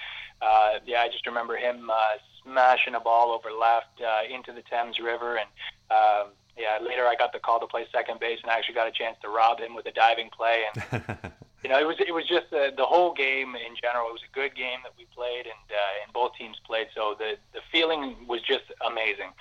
[0.42, 4.62] uh, yeah, I just remember him uh, smashing a ball over left uh, into the
[4.62, 5.48] Thames River, and
[5.90, 8.86] um, yeah, later I got the call to play second base, and I actually got
[8.86, 11.04] a chance to rob him with a diving play, and
[11.64, 14.08] you know, it was it was just the, the whole game in general.
[14.08, 16.88] It was a good game that we played, and uh, and both teams played.
[16.94, 19.32] So the the feeling was just amazing.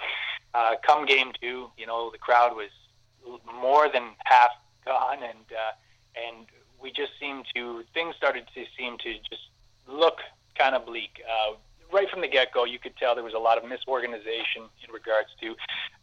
[0.54, 2.70] Uh, come game two, you know, the crowd was
[3.60, 4.52] more than half
[4.86, 5.74] gone, and uh,
[6.16, 6.48] and
[6.82, 9.50] we just seemed to things started to seem to just
[9.88, 10.20] look
[10.58, 11.22] kind of bleak.
[11.26, 11.54] Uh,
[11.94, 15.30] right from the get-go, you could tell there was a lot of misorganization in regards
[15.40, 15.56] to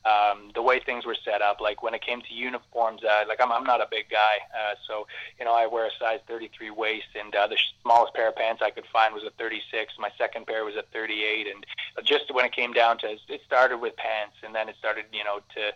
[0.09, 1.61] um, the way things were set up.
[1.61, 4.75] Like when it came to uniforms, uh, like I'm, I'm not a big guy, uh,
[4.87, 5.07] so
[5.39, 8.63] you know I wear a size 33 waist, and uh, the smallest pair of pants
[8.65, 9.95] I could find was a 36.
[9.99, 11.67] My second pair was a 38, and
[12.07, 15.25] just when it came down to, it started with pants, and then it started, you
[15.25, 15.73] know, to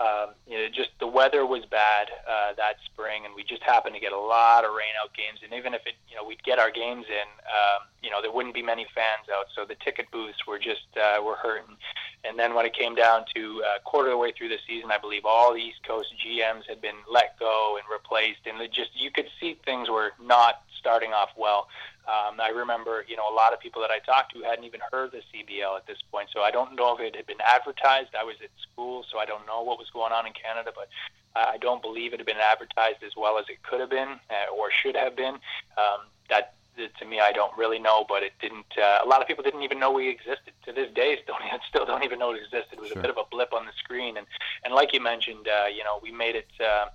[0.00, 3.94] um, you know, just the weather was bad uh, that spring, and we just happened
[3.94, 5.40] to get a lot of rain out games.
[5.44, 8.32] And even if it, you know, we'd get our games in, um, you know, there
[8.32, 11.76] wouldn't be many fans out, so the ticket booths were just uh, were hurting.
[12.24, 14.90] And then when it came down to uh, quarter of the way through the season,
[14.90, 18.72] I believe all the East Coast GMs had been let go and replaced, and it
[18.72, 21.68] just you could see things were not starting off well.
[22.10, 24.80] Um, I remember, you know, a lot of people that I talked to hadn't even
[24.90, 27.40] heard of the CBL at this point, so I don't know if it had been
[27.46, 28.10] advertised.
[28.18, 30.88] I was at school, so I don't know what was going on in Canada, but
[31.36, 34.18] uh, I don't believe it had been advertised as well as it could have been
[34.30, 35.34] uh, or should have been.
[35.78, 36.54] Um, that
[36.98, 38.66] to me, I don't really know, but it didn't.
[38.76, 40.54] Uh, a lot of people didn't even know we existed.
[40.64, 41.36] To this day, still
[41.68, 42.72] still don't even know it existed.
[42.72, 42.98] It was Sure.
[42.98, 44.26] a bit of a blip on the screen, and
[44.64, 46.48] and like you mentioned, uh, you know, we made it.
[46.58, 46.86] Uh,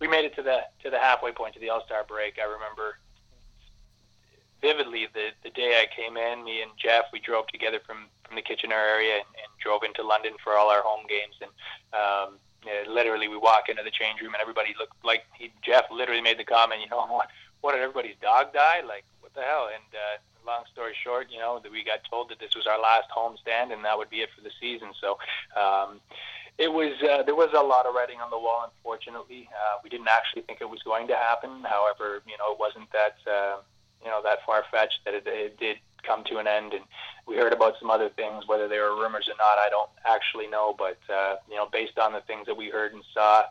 [0.00, 2.38] we made it to the to the halfway point to the All Star break.
[2.38, 2.98] I remember
[4.60, 6.44] vividly the the day I came in.
[6.44, 10.02] Me and Jeff, we drove together from from the Kitchener area and, and drove into
[10.02, 11.34] London for all our home games.
[11.40, 11.50] And
[11.94, 15.84] um, yeah, literally, we walk into the change room and everybody looked like he, Jeff
[15.90, 17.28] literally made the comment, you know, what
[17.60, 18.82] what did everybody's dog die?
[18.86, 19.68] Like what the hell?
[19.72, 22.80] And uh, long story short, you know, that we got told that this was our
[22.80, 24.88] last home stand and that would be it for the season.
[25.00, 25.18] So.
[25.56, 26.00] Um,
[26.58, 28.66] it was uh, there was a lot of writing on the wall.
[28.66, 31.62] Unfortunately, uh, we didn't actually think it was going to happen.
[31.62, 33.58] However, you know, it wasn't that uh,
[34.02, 36.72] you know that far fetched that it, it did come to an end.
[36.72, 36.84] And
[37.26, 40.46] we heard about some other things, whether they were rumors or not, I don't actually
[40.46, 40.74] know.
[40.76, 43.44] But uh, you know, based on the things that we heard and saw,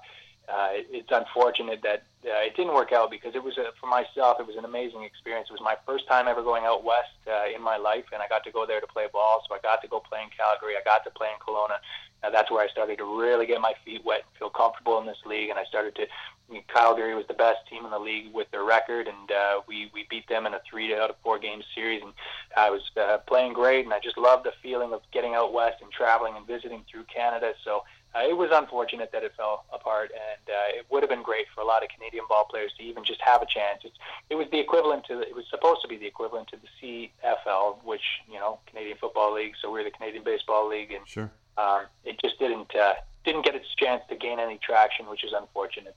[0.49, 3.87] uh, it, it's unfortunate that uh, it didn't work out because it was a, for
[3.87, 4.39] myself.
[4.39, 5.47] It was an amazing experience.
[5.49, 8.27] It was my first time ever going out west uh, in my life, and I
[8.27, 9.43] got to go there to play ball.
[9.47, 10.75] So I got to go play in Calgary.
[10.75, 11.77] I got to play in Kelowna.
[12.23, 15.05] Uh, that's where I started to really get my feet wet, and feel comfortable in
[15.05, 16.03] this league, and I started to.
[16.03, 19.61] I mean, Calgary was the best team in the league with their record, and uh,
[19.67, 22.13] we we beat them in a three out of four game series, and
[22.55, 25.81] I was uh, playing great, and I just loved the feeling of getting out west
[25.81, 27.53] and traveling and visiting through Canada.
[27.63, 27.83] So
[28.15, 31.45] uh, it was unfortunate that it fell apart, and uh, it would have been great
[31.53, 33.81] for a lot of Canadian ball players to even just have a chance.
[33.83, 33.97] It's,
[34.29, 37.83] it was the equivalent to it was supposed to be the equivalent to the CFL,
[37.83, 38.01] which
[38.31, 39.53] you know Canadian Football League.
[39.61, 41.31] So we're the Canadian Baseball League, and Sure.
[41.57, 42.93] Um, it just didn't uh,
[43.25, 45.95] didn't get its chance to gain any traction, which is unfortunate.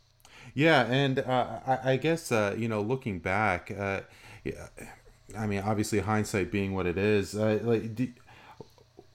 [0.55, 4.01] Yeah, and uh, I, I guess uh, you know, looking back, uh,
[4.45, 4.69] yeah,
[5.39, 8.09] I mean, obviously hindsight being what it is, uh, like, do,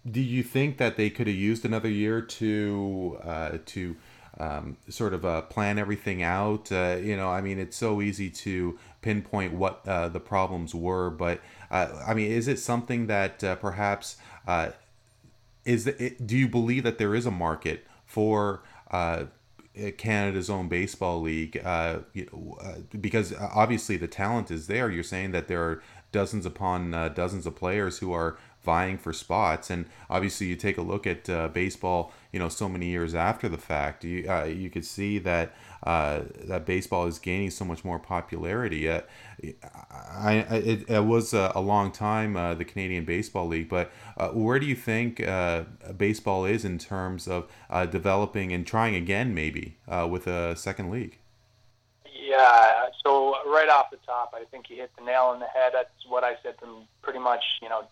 [0.09, 3.95] do you think that they could have used another year to uh, to
[4.39, 6.71] um, sort of uh, plan everything out?
[6.71, 11.09] Uh, you know, I mean, it's so easy to pinpoint what uh, the problems were,
[11.09, 14.15] but I mean, is it something that perhaps
[15.65, 19.25] is the, it, do you believe that there is a market for uh,
[19.97, 21.59] Canada's own baseball league?
[21.63, 24.89] Uh, you know, uh, because obviously the talent is there.
[24.89, 29.13] You're saying that there are dozens upon uh, dozens of players who are vying for
[29.13, 29.69] spots.
[29.69, 33.47] And obviously, you take a look at uh, baseball, you know, so many years after
[33.47, 37.85] the fact, you uh, you could see that uh, that baseball is gaining so much
[37.85, 38.89] more popularity.
[38.89, 39.01] Uh,
[39.91, 43.91] I, I it, it, was a, a long time uh, the Canadian Baseball League, but
[44.17, 45.23] uh, where do you think
[45.97, 47.47] baseball is in terms of
[47.91, 49.77] developing and trying again, maybe
[50.09, 51.19] with a second league?
[52.27, 55.71] Yeah, so right off the top, I think you hit the nail on the head.
[55.73, 57.85] That's what I said from pretty much, you know,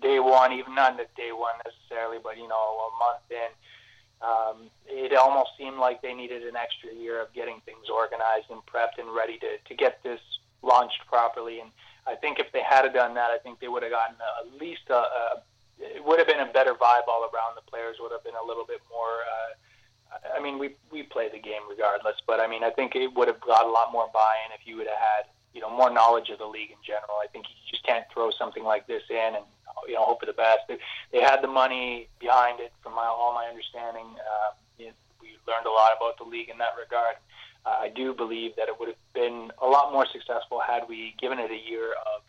[0.00, 3.50] day one, even not the day one necessarily, but you know, a month in
[4.20, 8.60] um, it almost seemed like they needed an extra year of getting things organized and
[8.66, 10.20] prepped and ready to, to get this
[10.62, 11.60] launched properly.
[11.60, 11.70] And
[12.06, 14.82] I think if they had done that, I think they would have gotten at least
[14.90, 15.42] a, a
[15.80, 17.56] it would have been a better vibe all around.
[17.56, 19.24] The players would have been a little bit more.
[19.24, 23.08] Uh, I mean, we we play the game regardless, but I mean, I think it
[23.14, 25.90] would have got a lot more buy-in if you would have had you know more
[25.90, 27.16] knowledge of the league in general.
[27.22, 29.44] I think you just can't throw something like this in and
[29.86, 30.60] you know, hope for the best.
[30.68, 30.78] They,
[31.12, 34.06] they had the money behind it, from my, all my understanding.
[34.18, 37.16] Uh, you know, we learned a lot about the league in that regard.
[37.64, 41.14] Uh, I do believe that it would have been a lot more successful had we
[41.20, 42.22] given it a year of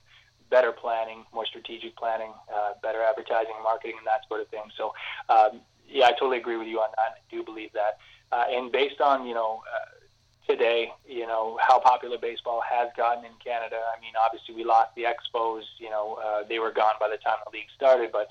[0.49, 4.63] better planning, more strategic planning, uh, better advertising, marketing, and that sort of thing.
[4.77, 4.93] So,
[5.29, 7.15] um, yeah, I totally agree with you on that.
[7.15, 7.99] I do believe that.
[8.31, 9.86] Uh, and based on, you know, uh,
[10.47, 13.77] today, you know, how popular baseball has gotten in Canada.
[13.95, 17.17] I mean, obviously we lost the Expos, you know, uh, they were gone by the
[17.17, 18.27] time the league started, but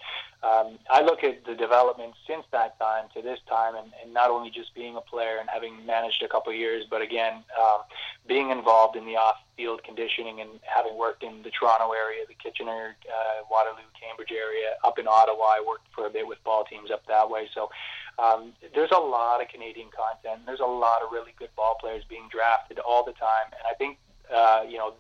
[0.47, 4.31] um, I look at the development since that time to this time, and, and not
[4.31, 7.81] only just being a player and having managed a couple of years, but again, um,
[8.27, 9.17] being involved in the
[9.61, 14.77] off-field conditioning and having worked in the Toronto area, the Kitchener, uh, Waterloo, Cambridge area,
[14.85, 17.49] up in Ottawa, I worked for a bit with ball teams up that way.
[17.55, 17.71] So
[18.19, 20.47] um, there's a lot of Canadian content.
[20.47, 23.75] There's a lot of really good ball players being drafted all the time, and I
[23.75, 23.99] think
[24.35, 24.95] uh, you know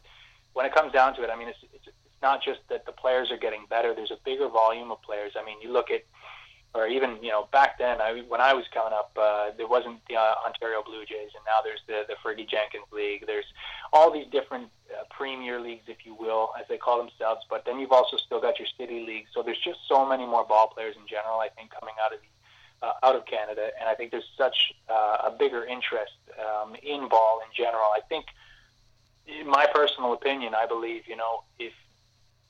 [0.55, 2.92] when it comes down to it, I mean it's, it's it's not just that the
[2.92, 3.94] players are getting better.
[3.94, 5.33] There's a bigger volume of players.
[5.40, 6.03] I mean, you look at
[6.74, 10.00] or even you know back then I, when I was coming up uh, there wasn't
[10.09, 13.46] the uh, Ontario Blue Jays and now there's the the Fergie Jenkins League there's
[13.92, 17.78] all these different uh, premier leagues if you will as they call themselves but then
[17.78, 20.94] you've also still got your city leagues so there's just so many more ball players
[20.96, 22.26] in general I think coming out of the
[22.83, 27.09] uh, out of Canada, and I think there's such uh, a bigger interest um, in
[27.09, 27.90] ball in general.
[27.94, 28.26] I think,
[29.26, 31.72] in my personal opinion, I believe you know if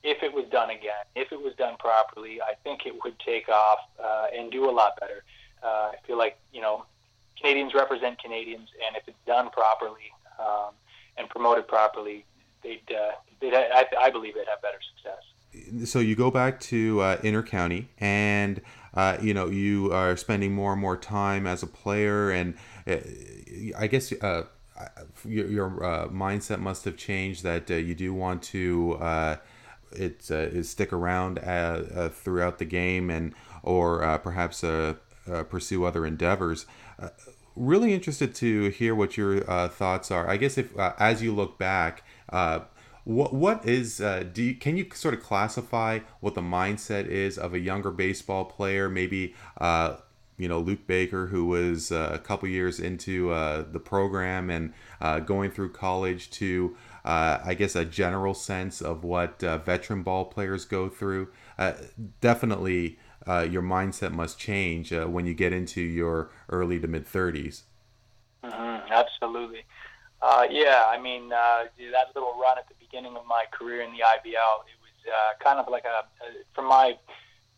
[0.03, 3.49] if it was done again, if it was done properly, I think it would take
[3.49, 5.23] off uh, and do a lot better.
[5.63, 6.85] Uh, I feel like you know
[7.39, 10.73] Canadians represent Canadians, and if it's done properly um,
[11.17, 12.25] and promoted properly,
[12.63, 15.23] they'd, uh, they'd I, I believe they'd have better success
[15.85, 18.61] so you go back to uh, intercounty and
[18.93, 22.55] uh, you know you are spending more and more time as a player and
[22.87, 22.97] uh,
[23.77, 24.43] i guess uh,
[25.25, 25.69] your, your
[26.11, 28.97] mindset must have changed that you do want to
[29.93, 31.39] it, stick around
[32.13, 34.61] throughout the game and or perhaps
[35.49, 36.65] pursue other endeavors.
[37.55, 40.29] Really interested to hear what your thoughts are.
[40.29, 42.03] I guess if as you look back
[43.03, 47.37] what what is uh, do you, can you sort of classify what the mindset is
[47.37, 48.89] of a younger baseball player?
[48.89, 49.95] Maybe uh,
[50.37, 54.73] you know Luke Baker who was uh, a couple years into uh, the program and
[54.99, 56.75] uh, going through college to
[57.05, 61.29] uh, I guess a general sense of what veteran ball players go through.
[62.21, 67.63] Definitely your mindset must change when you get into your early to mid 30s
[68.43, 69.63] mm-hmm, absolutely.
[70.21, 73.91] Uh, yeah, I mean, uh, that little run at the beginning of my career in
[73.91, 76.97] the IBL, it was uh, kind of like a, uh, for my,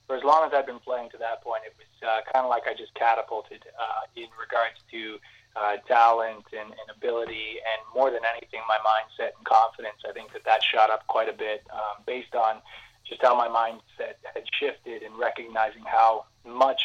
[0.07, 2.49] for as long as I've been playing to that point, it was uh, kind of
[2.49, 5.19] like I just catapulted uh, in regards to
[5.55, 9.97] uh, talent and, and ability, and more than anything, my mindset and confidence.
[10.07, 12.61] I think that that shot up quite a bit um, based on
[13.07, 16.81] just how my mindset had shifted and recognizing how much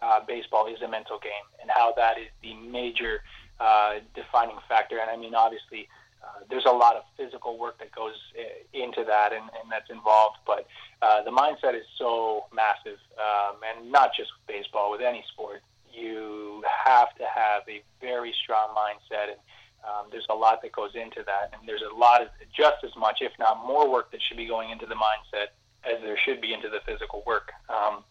[0.00, 3.22] uh, baseball is a mental game and how that is the major
[3.60, 4.98] uh, defining factor.
[4.98, 5.88] And I mean, obviously,
[6.22, 9.90] uh, there's a lot of physical work that goes uh, into that and, and that's
[9.90, 10.38] involved.
[10.46, 10.66] But
[11.00, 15.62] uh, the mindset is so massive, um, and not just with baseball, with any sport.
[15.92, 19.40] You have to have a very strong mindset, and
[19.84, 21.52] um, there's a lot that goes into that.
[21.52, 24.46] And there's a lot of just as much, if not more, work that should be
[24.46, 25.48] going into the mindset
[25.84, 27.50] as there should be into the physical work.
[27.68, 28.04] Um,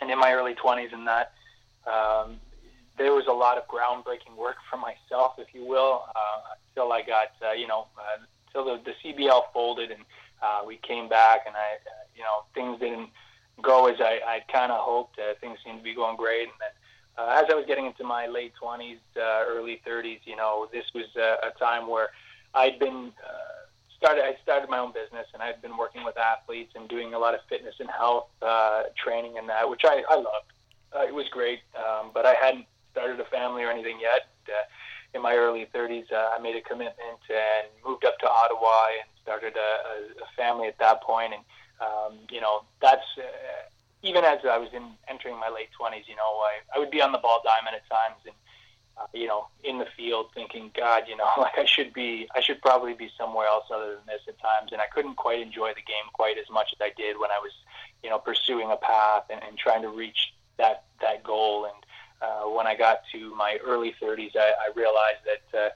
[0.00, 1.32] and in my early 20s, and that
[1.86, 2.40] um,
[2.96, 7.02] there was a lot of groundbreaking work for myself, if you will, uh, until I
[7.02, 10.02] got, uh, you know, uh, until the, the CBL folded and
[10.42, 13.10] uh, we came back and I, uh, you know, things didn't
[13.62, 15.18] go as I, I kind of hoped.
[15.18, 16.42] Uh, things seemed to be going great.
[16.42, 16.70] And then
[17.18, 20.84] uh, as I was getting into my late 20s, uh, early 30s, you know, this
[20.94, 22.10] was a, a time where
[22.54, 23.58] I'd been uh,
[23.96, 27.18] started I started my own business, and I've been working with athletes and doing a
[27.18, 30.52] lot of fitness and health uh, training and that, which I I loved.
[30.94, 34.28] Uh, it was great, um, but I hadn't started a family or anything yet.
[34.48, 34.64] Uh,
[35.14, 39.08] in my early 30s, uh, I made a commitment and moved up to Ottawa and
[39.22, 41.32] started a, a, a family at that point.
[41.34, 41.42] And
[41.80, 43.68] um, you know, that's uh,
[44.02, 46.08] even as I was in entering my late 20s.
[46.08, 48.34] You know, I, I would be on the ball diamond at times and
[48.98, 52.40] uh, you know, in the field thinking, God, you know, like I should be, I
[52.40, 54.72] should probably be somewhere else other than this at times.
[54.72, 57.38] And I couldn't quite enjoy the game quite as much as I did when I
[57.38, 57.52] was,
[58.02, 61.66] you know, pursuing a path and, and trying to reach that, that goal.
[61.66, 61.74] And
[62.20, 65.68] uh, when I got to my early 30s, I, I realized that, uh,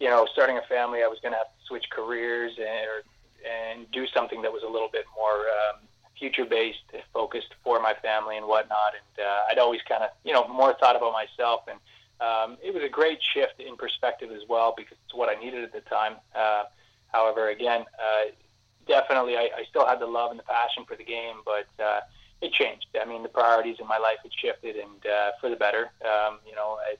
[0.00, 3.02] you know, starting a family, I was going to have to switch careers and, or,
[3.48, 5.80] and do something that was a little bit more um,
[6.18, 8.94] future based, focused for my family and whatnot.
[8.94, 11.78] And uh, I'd always kind of, you know, more thought about myself and,
[12.20, 15.64] um, it was a great shift in perspective as well because it's what I needed
[15.64, 16.14] at the time.
[16.34, 16.64] Uh,
[17.12, 18.30] however, again, uh,
[18.86, 22.00] definitely I, I still had the love and the passion for the game, but uh,
[22.40, 22.86] it changed.
[23.00, 25.90] I mean, the priorities in my life had shifted, and uh, for the better.
[26.04, 26.96] Um, you know, I,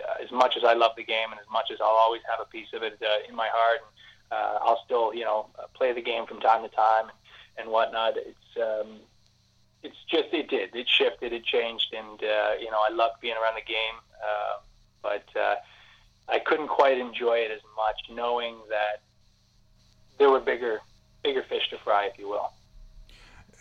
[0.00, 2.40] uh, as much as I love the game, and as much as I'll always have
[2.40, 5.92] a piece of it uh, in my heart, and uh, I'll still, you know, play
[5.92, 7.18] the game from time to time and,
[7.58, 8.16] and whatnot.
[8.16, 9.00] It's um,
[9.86, 13.34] it's just it did it shifted it changed and uh, you know I loved being
[13.34, 14.60] around the game uh,
[15.02, 15.56] but uh,
[16.28, 19.02] I couldn't quite enjoy it as much knowing that
[20.18, 20.80] there were bigger
[21.22, 22.52] bigger fish to fry if you will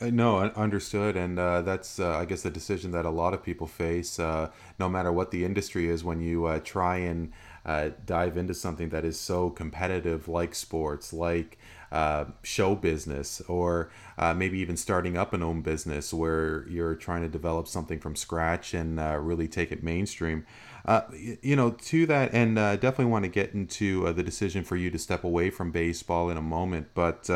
[0.01, 3.41] uh, no, understood, and uh, that's uh, I guess the decision that a lot of
[3.41, 7.31] people face, uh, no matter what the industry is, when you uh, try and
[7.65, 11.57] uh, dive into something that is so competitive, like sports, like
[11.95, 17.21] uh, show business, or uh, maybe even starting up an own business where you're trying
[17.21, 20.45] to develop something from scratch and uh, really take it mainstream.
[20.83, 21.01] Uh,
[21.41, 24.91] you know, to that, and uh, definitely want to get into the decision for you
[24.91, 26.87] to step away from baseball in a moment.
[26.93, 27.29] But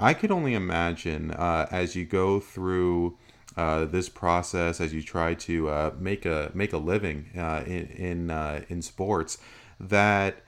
[0.00, 3.16] I could only imagine as you go through.
[3.56, 9.38] This process as you try to make a make a living in in, in sports
[9.78, 10.42] that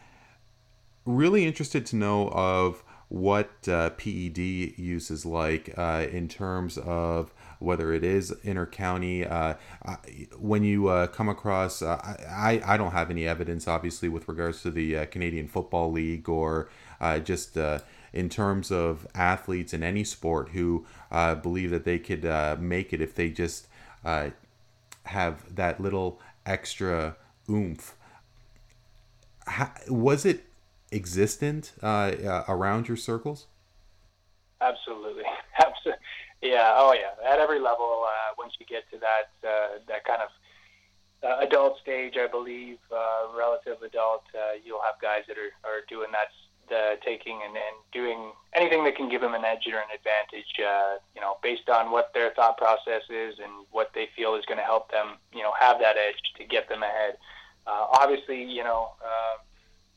[1.05, 7.33] really interested to know of what uh, PED use is like uh, in terms of
[7.59, 9.31] whether it is intercounty.
[9.31, 9.55] Uh,
[10.39, 11.97] when you uh, come across, uh,
[12.29, 16.29] I, I don't have any evidence, obviously, with regards to the uh, Canadian Football League
[16.29, 16.69] or
[17.23, 17.57] just
[18.13, 20.87] in terms of athletes in any sport who
[21.43, 22.25] believe that they could
[22.61, 23.69] make it if they just
[25.05, 27.17] have that little extra
[27.49, 27.95] oomph.
[29.47, 30.46] How, was it
[30.93, 33.47] existent uh, uh, around your circles?
[34.61, 35.25] Absolutely,
[35.59, 36.03] absolutely.
[36.43, 36.75] Yeah.
[36.77, 37.17] Oh, yeah.
[37.27, 40.29] At every level, uh, once you get to that uh, that kind of
[41.25, 44.25] uh, adult stage, I believe, uh, relative adult,
[44.65, 46.29] you'll have guys that are, are doing that,
[47.03, 50.47] taking and, and doing anything that can give them an edge or an advantage.
[51.15, 54.59] you know, based on what their thought process is and what they feel is going
[54.59, 55.17] to help them.
[55.33, 57.17] You know, have that edge to get them ahead.
[57.67, 58.93] obviously, you know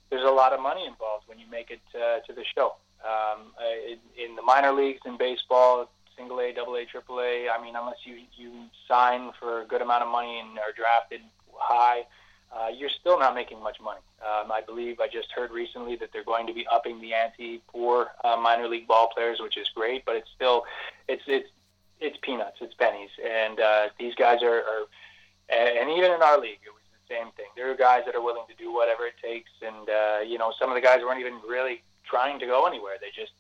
[0.10, 2.76] there's a lot of money involved when you make it uh, to the show.
[3.04, 3.54] Um,
[3.88, 3.98] in,
[4.30, 7.48] in the minor leagues in baseball, single A, double A, triple A.
[7.50, 8.52] I mean, unless you you
[8.88, 11.22] sign for a good amount of money and are drafted
[11.54, 12.06] high,
[12.52, 14.02] uh, you're still not making much money.
[14.22, 17.62] Um, I believe I just heard recently that they're going to be upping the ante
[17.72, 20.66] for uh, minor league ball players, which is great, but it's still
[21.08, 21.50] it's it's
[22.02, 24.86] it's peanuts, it's pennies, and uh, these guys are, are
[25.50, 26.60] and even in our league,
[27.10, 27.50] same thing.
[27.56, 30.54] There are guys that are willing to do whatever it takes, and uh, you know,
[30.60, 32.96] some of the guys weren't even really trying to go anywhere.
[33.02, 33.34] They just,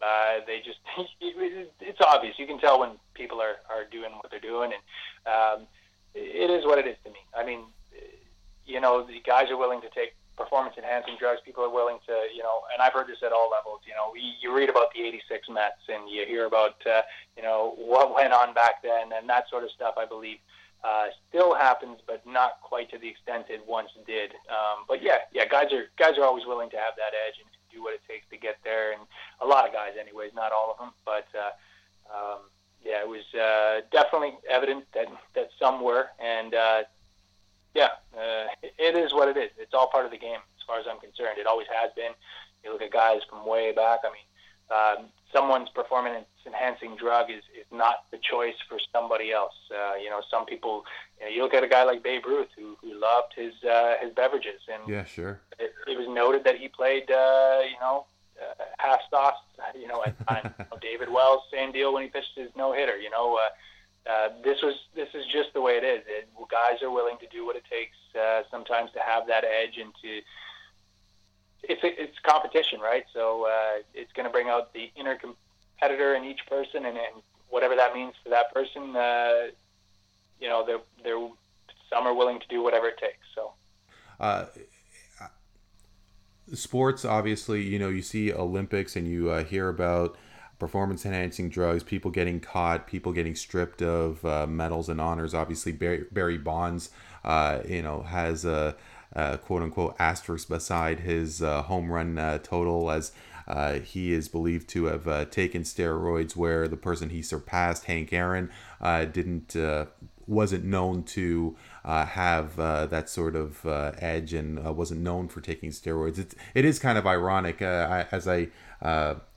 [0.00, 0.78] uh, they just,
[1.20, 2.38] it's obvious.
[2.38, 4.82] You can tell when people are are doing what they're doing, and
[5.26, 5.66] um,
[6.14, 7.20] it is what it is to me.
[7.36, 7.64] I mean,
[8.66, 11.40] you know, the guys are willing to take performance enhancing drugs.
[11.44, 13.80] People are willing to, you know, and I've heard this at all levels.
[13.84, 17.02] You know, you read about the '86 Mets, and you hear about, uh,
[17.36, 19.94] you know, what went on back then, and that sort of stuff.
[19.98, 20.38] I believe
[20.82, 24.32] uh, still happens, but not quite to the extent it once did.
[24.48, 27.48] Um, but yeah, yeah, guys are guys are always willing to have that edge and
[27.72, 29.02] do what it takes to get there, and
[29.40, 31.52] a lot of guys, anyways, not all of them, but uh,
[32.14, 32.38] um,
[32.84, 36.82] yeah, it was uh, definitely evident that that some were, and uh,
[37.74, 39.50] yeah, uh, it is what it is.
[39.58, 41.38] It's all part of the game, as far as I'm concerned.
[41.38, 42.12] It always has been.
[42.64, 44.00] You look at guys from way back.
[44.04, 49.54] I mean, um, someone's performance enhancing drug is, is not the choice for somebody else.
[49.70, 50.84] Uh, you know, some people,
[51.18, 53.94] you, know, you look at a guy like Babe Ruth who, who loved his uh,
[54.00, 55.40] his beverages, and yeah, sure.
[55.58, 58.06] It, it was noted that he played, uh, you know,
[58.40, 59.34] uh, half sauce.
[59.78, 60.54] You know, at times.
[60.58, 62.96] you know, David Wells, same deal when he pitched his no hitter.
[62.96, 66.02] You know, uh, uh, this was this is just the way it is.
[66.06, 69.78] It, guys are willing to do what it takes uh, sometimes to have that edge
[69.78, 70.20] and to
[71.62, 73.04] it's it's competition, right?
[73.12, 77.22] So uh, it's going to bring out the inner competitor in each person, and, and
[77.48, 79.48] whatever that means for that person, uh,
[80.40, 81.28] you know, they're, they're
[81.88, 83.26] some are willing to do whatever it takes.
[83.34, 83.52] So.
[84.18, 84.46] Uh,
[86.52, 90.16] sports, obviously, you know, you see Olympics and you uh, hear about
[90.58, 95.34] performance enhancing drugs, people getting caught, people getting stripped of uh, medals and honors.
[95.34, 96.90] Obviously, Barry, Barry Bonds,
[97.24, 98.76] uh, you know, has a,
[99.12, 103.12] a, quote unquote asterisk beside his uh, home run uh, total as
[103.48, 108.12] uh, he is believed to have uh, taken steroids, where the person he surpassed, Hank
[108.12, 108.50] Aaron,
[108.80, 109.56] didn't
[110.26, 115.40] wasn't known to uh, have uh, that sort of uh, edge and wasn't known for
[115.40, 116.18] taking steroids.
[116.18, 118.48] It's, it is kind of ironic I, as I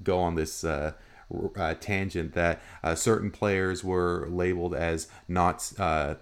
[0.04, 0.64] go on this
[1.58, 6.16] uh, tangent that uh, certain players were labeled as not uh,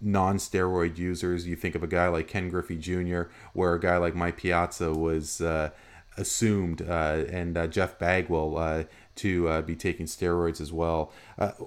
[0.00, 1.46] non-steroid users.
[1.46, 3.22] You think of a guy like Ken Griffey Jr.,
[3.52, 5.70] where a guy like Mike Piazza was uh,
[6.16, 8.86] assumed, uh, and uh, Jeff Bagwell
[9.16, 11.12] to be taking steroids as well.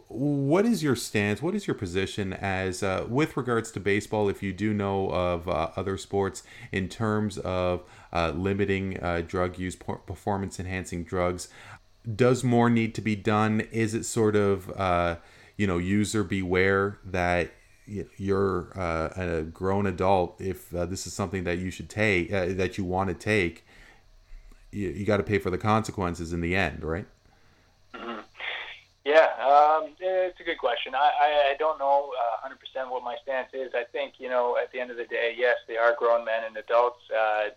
[0.08, 1.42] what is your stance?
[1.42, 4.30] What is your position as with regards to baseball?
[4.30, 8.94] If you do know of other sports in terms of limiting
[9.28, 11.50] drug use, performance enhancing drugs
[12.16, 13.62] does more need to be done?
[13.72, 15.18] Is it sort of uh,
[15.58, 17.52] you know user beware that
[18.18, 22.48] you're uh, a grown adult if uh, this is something that you should take uh,
[22.50, 23.66] that you want to take
[24.72, 27.06] you, you got to pay for the consequences in the end right?
[27.94, 28.22] Mm-hmm.
[29.06, 30.96] yeah um, it's a good question.
[30.96, 32.12] I, I, I don't know
[32.46, 33.72] 100% uh, what my stance is.
[33.76, 36.44] I think you know at the end of the day yes they are grown men
[36.46, 37.00] and adults.
[37.12, 37.50] Uh,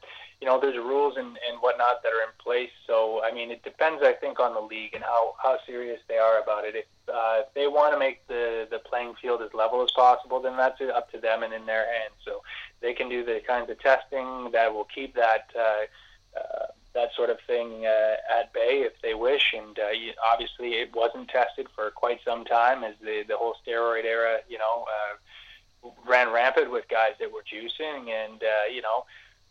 [0.44, 2.68] you know, there's rules and, and whatnot that are in place.
[2.86, 6.18] So, I mean, it depends, I think, on the league and how, how serious they
[6.18, 6.74] are about it.
[6.76, 10.40] If, uh, if they want to make the, the playing field as level as possible,
[10.40, 12.12] then that's up to them and in their hands.
[12.26, 12.42] So
[12.82, 17.30] they can do the kinds of testing that will keep that uh, uh, that sort
[17.30, 19.54] of thing uh, at bay if they wish.
[19.56, 19.88] And uh,
[20.30, 24.58] obviously, it wasn't tested for quite some time as the, the whole steroid era, you
[24.58, 29.06] know, uh, ran rampant with guys that were juicing and, uh, you know,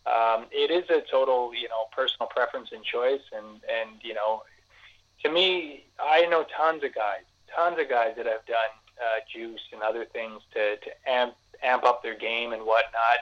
[0.05, 3.21] um, it is a total, you know, personal preference and choice.
[3.35, 4.43] And, and, you know,
[5.23, 7.23] to me, I know tons of guys,
[7.55, 11.83] tons of guys that have done uh, juice and other things to, to amp, amp
[11.83, 13.19] up their game and whatnot.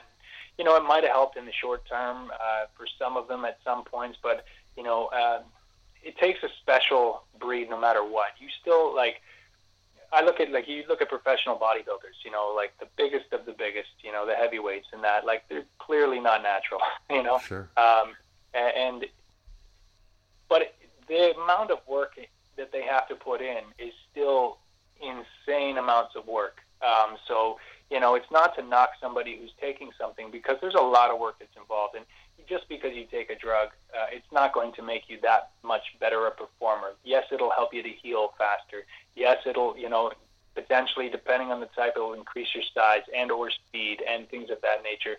[0.58, 3.46] You know, it might have helped in the short term uh, for some of them
[3.46, 5.42] at some points, but, you know, uh,
[6.04, 8.30] it takes a special breed no matter what.
[8.40, 9.22] You still, like,
[10.14, 13.46] I look at like you look at professional bodybuilders, you know, like the biggest of
[13.46, 17.40] the biggest, you know, the heavyweights and that, like they're clearly not natural, you know.
[17.40, 17.70] Sure.
[17.78, 18.14] Um,
[18.54, 19.06] and
[20.50, 20.76] but
[21.08, 22.20] the amount of work
[22.58, 24.58] that they have to put in is still
[25.02, 26.58] insane amounts of work.
[26.82, 27.58] Um, so
[27.90, 31.20] you know, it's not to knock somebody who's taking something because there's a lot of
[31.20, 32.06] work that's involved, and
[32.48, 35.84] just because you take a drug, uh, it's not going to make you that much
[36.00, 36.94] better a performer.
[37.04, 38.86] Yes, it'll help you to heal faster.
[39.16, 40.12] Yes, it'll, you know,
[41.02, 44.62] potentially, depending on the type, it'll increase your size and or speed and things of
[44.62, 45.18] that nature.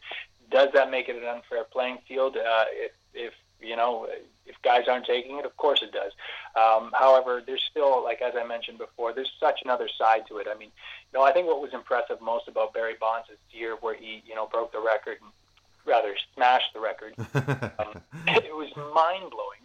[0.51, 2.37] Does that make it an unfair playing field?
[2.37, 4.09] Uh, if, if you know,
[4.47, 6.13] if guys aren't taking it, of course it does.
[6.61, 10.47] Um, however, there's still, like as I mentioned before, there's such another side to it.
[10.53, 10.71] I mean,
[11.13, 14.23] you know, I think what was impressive most about Barry Bonds this year, where he,
[14.27, 15.31] you know, broke the record and
[15.87, 17.15] rather smashed the record.
[17.79, 19.63] um, it was mind blowing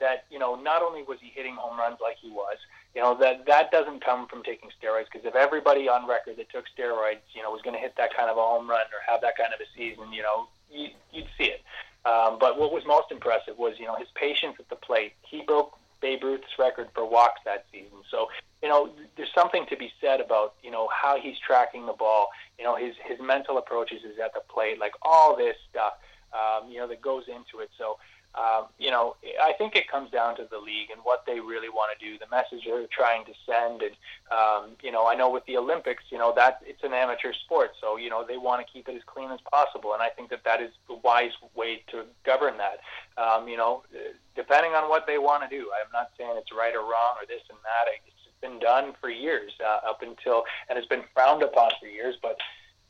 [0.00, 2.56] that you know not only was he hitting home runs like he was,
[2.94, 6.50] you know that that doesn't come from taking steroids because if everybody on record that
[6.50, 9.00] took steroids, you know, was going to hit that kind of a home run or
[9.06, 11.62] have that kind of a season, you know, you, you'd see it.
[12.04, 15.14] Um, but what was most impressive was you know his patience at the plate.
[15.22, 18.04] He broke Babe Ruth's record for walks that season.
[18.10, 18.28] So,
[18.62, 22.28] you know, there's something to be said about, you know, how he's tracking the ball,
[22.58, 25.94] you know, his, his mental approaches is at the plate, like all this stuff,
[26.34, 27.70] um, you know, that goes into it.
[27.78, 27.96] So,
[28.34, 31.68] um, you know, I think it comes down to the league and what they really
[31.68, 33.82] want to do, the message they're trying to send.
[33.82, 33.94] And,
[34.32, 37.70] um, you know, I know with the Olympics, you know, that it's an amateur sport.
[37.80, 39.94] So, you know, they want to keep it as clean as possible.
[39.94, 42.80] And I think that that is the wise way to govern that.
[43.16, 43.84] Um, you know,
[44.34, 45.70] depending on what they want to do.
[45.70, 47.86] I'm not saying it's right or wrong or this and that.
[48.06, 52.16] It's been done for years uh, up until, and it's been frowned upon for years.
[52.20, 52.38] But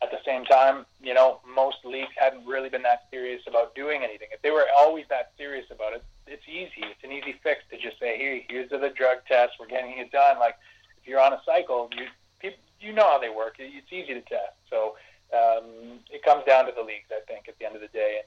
[0.05, 4.03] at the same time, you know, most leagues hadn't really been that serious about doing
[4.03, 4.29] anything.
[4.33, 6.85] If they were always that serious about it, it's easy.
[6.91, 9.55] It's an easy fix to just say, "Here, here's the drug test.
[9.59, 10.57] We're getting it done." Like
[11.01, 12.07] if you're on a cycle, you
[12.81, 13.57] you know how they work.
[13.59, 14.57] It's easy to test.
[14.69, 14.97] So
[15.33, 18.21] um, it comes down to the leagues, I think, at the end of the day.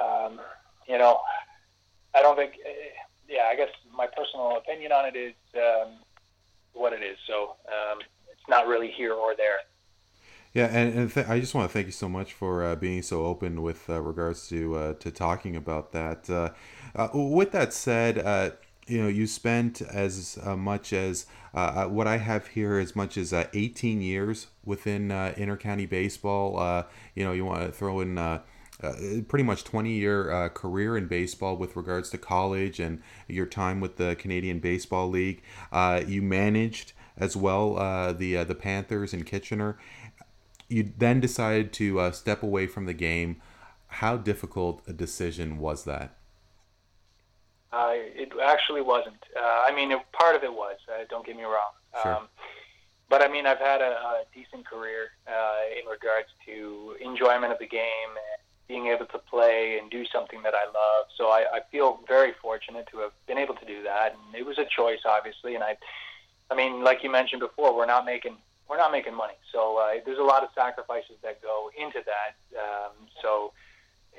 [0.00, 0.40] And um,
[0.88, 1.20] you know,
[2.14, 2.54] I don't think.
[2.64, 2.90] Eh,
[3.28, 5.94] yeah, I guess my personal opinion on it is um,
[6.74, 7.16] what it is.
[7.26, 7.98] So um,
[8.30, 9.58] it's not really here or there.
[10.56, 13.02] Yeah, and, and th- I just want to thank you so much for uh, being
[13.02, 16.30] so open with uh, regards to uh, to talking about that.
[16.30, 16.48] Uh,
[16.94, 18.52] uh, with that said, uh,
[18.86, 23.48] you know, you spent as much as what I have here, as much as uh,
[23.52, 26.86] 18 years within intercounty baseball.
[27.14, 28.16] You know, you want to throw in.
[28.16, 28.92] Uh,
[29.26, 33.80] pretty much 20 year uh, career in baseball with regards to college and your time
[33.80, 35.42] with the Canadian Baseball League.
[35.72, 37.74] Uh, you managed as well
[38.12, 39.78] the the Panthers in Kitchener.
[40.68, 43.40] You then decided to uh, step away from the game.
[43.88, 46.16] How difficult a decision was that?
[47.72, 49.22] Uh, it actually wasn't.
[49.36, 50.76] Uh, I mean, it, part of it was.
[50.88, 51.72] Uh, don't get me wrong.
[52.02, 52.14] Sure.
[52.14, 52.28] Um,
[53.08, 57.58] but I mean, I've had a, a decent career uh, in regards to enjoyment of
[57.58, 61.06] the game and being able to play and do something that I love.
[61.16, 64.14] So I, I feel very fortunate to have been able to do that.
[64.14, 65.54] And it was a choice, obviously.
[65.54, 65.76] And I,
[66.50, 68.36] I mean, like you mentioned before, we're not making
[68.68, 69.34] we're not making money.
[69.52, 72.36] So uh, there's a lot of sacrifices that go into that.
[72.58, 72.92] Um,
[73.22, 73.52] so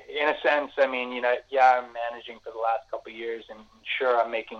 [0.08, 3.18] in a sense, I mean, you know, yeah, I'm managing for the last couple of
[3.18, 3.60] years, and
[3.98, 4.58] sure, I'm making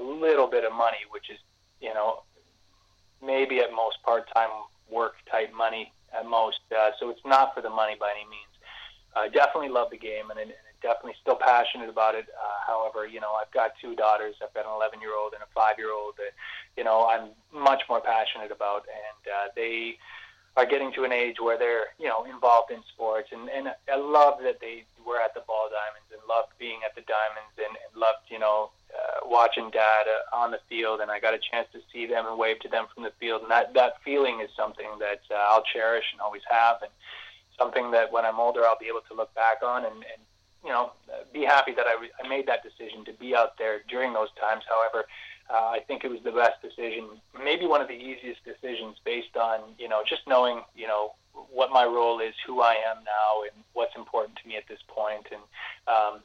[0.00, 1.38] a little bit of money, which is,
[1.80, 2.22] you know,
[3.24, 4.50] maybe at most part-time
[4.90, 6.60] work type money at most.
[6.76, 8.54] Uh, so it's not for the money by any means.
[9.14, 10.50] I definitely love the game, and, and
[10.82, 12.26] definitely still passionate about it.
[12.30, 14.34] Uh, however, you know, I've got two daughters.
[14.42, 16.32] I've got an 11-year-old and a five-year-old that,
[16.76, 19.98] you know, I'm much more passionate about, and uh, they
[20.56, 23.96] are getting to an age where they're you know involved in sports and and I
[23.96, 27.70] love that they were at the ball diamonds and loved being at the diamonds and,
[27.70, 31.38] and loved you know uh, watching dad uh, on the field and I got a
[31.38, 34.40] chance to see them and wave to them from the field and that that feeling
[34.40, 36.90] is something that uh, I'll cherish and always have and
[37.56, 40.22] something that when I'm older I'll be able to look back on and, and
[40.64, 40.92] you know
[41.32, 44.64] be happy that I, I made that decision to be out there during those times
[44.68, 45.06] however
[45.50, 49.36] uh, I think it was the best decision, maybe one of the easiest decisions based
[49.36, 51.14] on, you know, just knowing, you know,
[51.50, 54.78] what my role is, who I am now, and what's important to me at this
[54.86, 55.26] point.
[55.34, 55.42] And
[55.90, 56.22] um,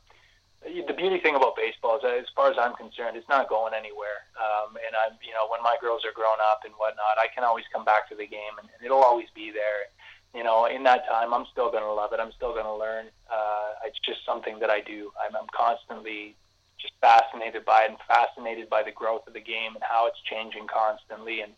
[0.61, 3.73] the beauty thing about baseball is, that as far as I'm concerned, it's not going
[3.73, 4.29] anywhere.
[4.38, 7.43] Um, and I'm, you know, when my girls are grown up and whatnot, I can
[7.43, 9.89] always come back to the game, and, and it'll always be there.
[10.38, 12.19] You know, in that time, I'm still going to love it.
[12.19, 13.07] I'm still going to learn.
[13.25, 13.64] Uh,
[13.95, 15.11] it's just something that I do.
[15.23, 16.35] I'm, I'm constantly
[16.79, 20.19] just fascinated by it and fascinated by the growth of the game and how it's
[20.21, 21.53] changing constantly and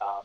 [0.00, 0.24] um,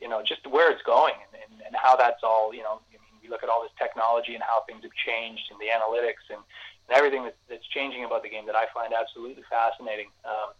[0.00, 2.92] you know just where it's going and, and, and how that's all you know I
[2.92, 6.28] mean, we look at all this technology and how things have changed and the analytics
[6.28, 6.44] and,
[6.88, 10.08] and everything that, that's changing about the game that I find absolutely fascinating.
[10.24, 10.52] Um,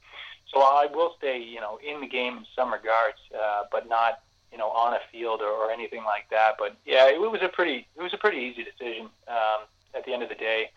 [0.52, 4.24] so I will stay you know in the game in some regards, uh, but not
[4.50, 6.56] you know on a field or, or anything like that.
[6.58, 10.12] But yeah, it was a pretty it was a pretty easy decision um, at the
[10.12, 10.70] end of the day.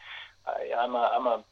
[0.46, 1.44] I, I'm a I'm a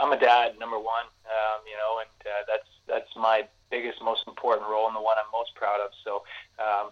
[0.00, 4.24] I'm a dad, number one, um, you know, and uh, that's that's my biggest, most
[4.26, 5.90] important role and the one I'm most proud of.
[6.04, 6.22] So,
[6.58, 6.90] um,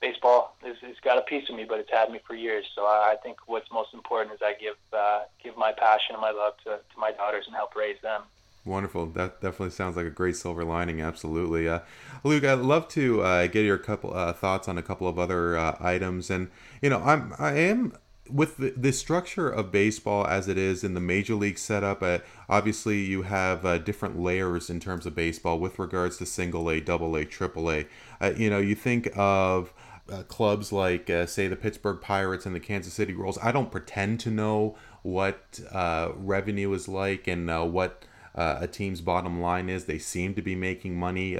[0.00, 2.64] baseball has, has got a piece of me, but it's had me for years.
[2.74, 6.20] So I, I think what's most important is I give uh, give my passion and
[6.20, 8.22] my love to, to my daughters and help raise them.
[8.64, 9.06] Wonderful.
[9.06, 11.00] That definitely sounds like a great silver lining.
[11.00, 11.80] Absolutely, uh,
[12.24, 12.44] Luke.
[12.44, 15.76] I'd love to uh, get your couple uh, thoughts on a couple of other uh,
[15.80, 16.50] items, and
[16.82, 17.96] you know, I'm I am
[18.30, 22.18] with the, the, structure of baseball as it is in the major league setup, uh,
[22.48, 26.80] obviously you have uh, different layers in terms of baseball with regards to single A,
[26.80, 27.86] double A, triple A.
[28.20, 29.72] Uh, you know, you think of
[30.10, 33.38] uh, clubs like, uh, say, the Pittsburgh Pirates and the Kansas City Royals.
[33.42, 38.04] I don't pretend to know what uh, revenue is like and what
[38.34, 39.86] a team's bottom line is.
[39.86, 41.38] They seem to be making money,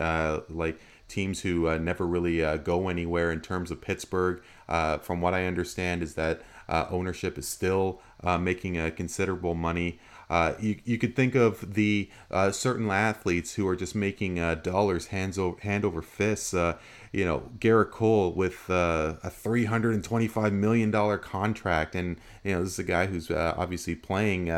[0.49, 4.41] like teams who never really go anywhere in terms of Pittsburgh.
[4.66, 9.99] from what I understand, is that uh, ownership is still uh, making a considerable money.
[10.29, 14.57] Uh, you, you could think of the uh, certain athletes who are just making uh,
[14.57, 16.53] dollars hands over, hand over fists.
[16.53, 16.77] Uh,
[17.12, 21.95] you know, Gerrit Cole with a $325 million contract.
[21.95, 24.51] And, you know, this is a guy who's obviously playing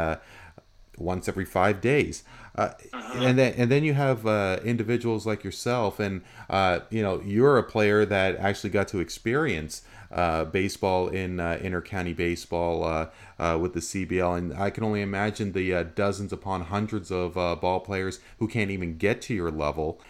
[0.96, 2.24] once every five days.
[2.58, 3.18] Uh, uh-huh.
[3.22, 7.56] and then and then you have uh, individuals like yourself, and uh, you know you're
[7.56, 13.58] a player that actually got to experience uh, baseball in uh, intercounty baseball uh, uh,
[13.60, 17.56] with the CBL, and I can only imagine the uh, dozens upon hundreds of uh,
[17.56, 20.00] ball players who can't even get to your level.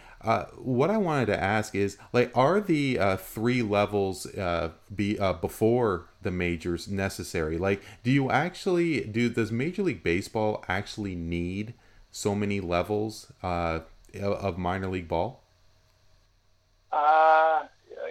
[0.57, 4.27] what I wanted to ask is, like, are the three levels
[4.93, 7.57] be before the majors necessary?
[7.57, 9.29] Like, do you actually do?
[9.29, 11.73] Does Major League Baseball actually need
[12.11, 15.43] so many levels of minor league ball?
[16.91, 17.63] Uh,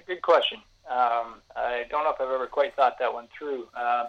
[0.06, 0.58] good question.
[0.88, 3.68] Um, I don't know if I've ever quite thought that one through.
[3.74, 4.06] Uh,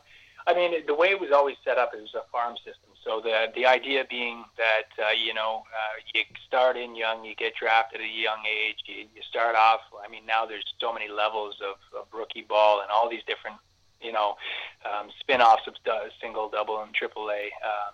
[0.47, 2.89] I mean, the way it was always set up, was a farm system.
[3.03, 7.35] So the the idea being that uh, you know uh, you start in young, you
[7.35, 9.81] get drafted at a young age, you, you start off.
[10.03, 13.57] I mean, now there's so many levels of, of rookie ball and all these different
[14.01, 14.35] you know
[14.85, 15.75] um, spin-offs of
[16.21, 17.51] single, double, and triple A.
[17.65, 17.93] Um,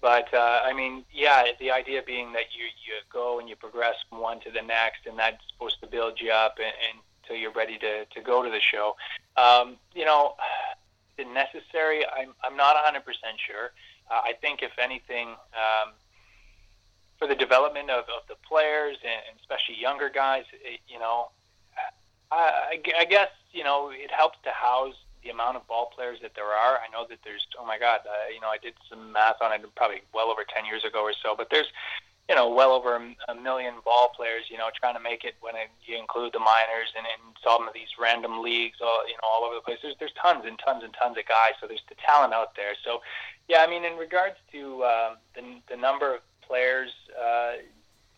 [0.00, 3.96] but uh, I mean, yeah, the idea being that you you go and you progress
[4.08, 6.98] from one to the next, and that's supposed to build you up and, and
[7.30, 8.96] until you're ready to, to go to the show.
[9.36, 10.34] Um, you know,
[11.18, 12.04] is it necessary?
[12.06, 13.72] I'm I'm not 100 percent sure.
[14.10, 15.92] Uh, I think if anything, um,
[17.18, 21.30] for the development of, of the players and, and especially younger guys, it, you know,
[22.32, 26.32] I, I guess you know it helps to house the amount of ball players that
[26.34, 26.78] there are.
[26.80, 29.52] I know that there's, oh my God, uh, you know, I did some math on
[29.52, 31.66] it probably well over 10 years ago or so, but there's,
[32.30, 32.94] you know, well over
[33.28, 36.38] a, million ball players, you know, trying to make it when it, you include the
[36.38, 39.78] minors and, and some of these random leagues, all, you know, all over the place.
[39.82, 41.58] There's, there's tons and tons and tons of guys.
[41.60, 42.74] So there's the talent out there.
[42.84, 43.02] So,
[43.48, 47.54] yeah, I mean, in regards to um, the, the number of players, uh,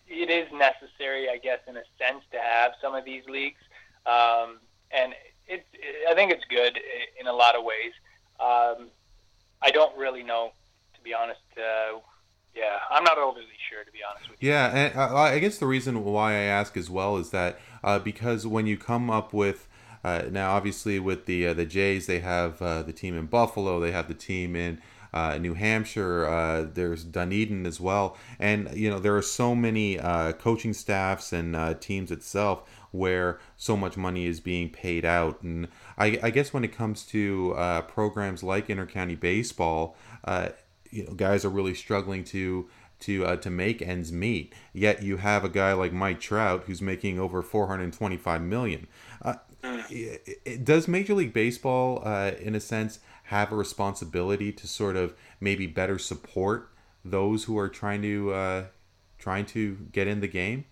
[0.06, 3.64] it is necessary, I guess, in a sense, to have some of these leagues.
[4.04, 4.60] Um,
[4.90, 5.14] and
[5.48, 6.78] it, it, I think it's good
[7.18, 7.92] in a lot of ways.
[8.38, 8.88] Um,
[9.62, 10.52] I don't really know,
[10.96, 11.40] to be honest.
[11.56, 12.00] Uh,
[12.54, 14.50] yeah, I'm not overly sure, to be honest with you.
[14.50, 17.98] Yeah, and uh, I guess the reason why I ask as well is that uh,
[17.98, 19.68] because when you come up with
[20.04, 23.80] uh, now, obviously with the uh, the Jays, they have uh, the team in Buffalo,
[23.80, 24.80] they have the team in.
[25.14, 26.70] Uh, New Hampshire.
[26.72, 29.98] There's Dunedin as well, and you know there are so many
[30.38, 35.42] coaching staffs and teams itself where so much money is being paid out.
[35.42, 37.54] And I, I guess when it comes to
[37.88, 39.96] programs like intercounty baseball,
[40.92, 42.68] you know, guys are really struggling to
[43.00, 44.54] to uh, to make ends meet.
[44.72, 48.86] Yet you have a guy like Mike Trout who's making over 425 million.
[49.20, 49.34] Uh,
[50.62, 55.66] does Major League Baseball, uh, in a sense, have a responsibility to sort of maybe
[55.66, 56.70] better support
[57.04, 58.64] those who are trying to uh,
[59.18, 60.64] trying to get in the game?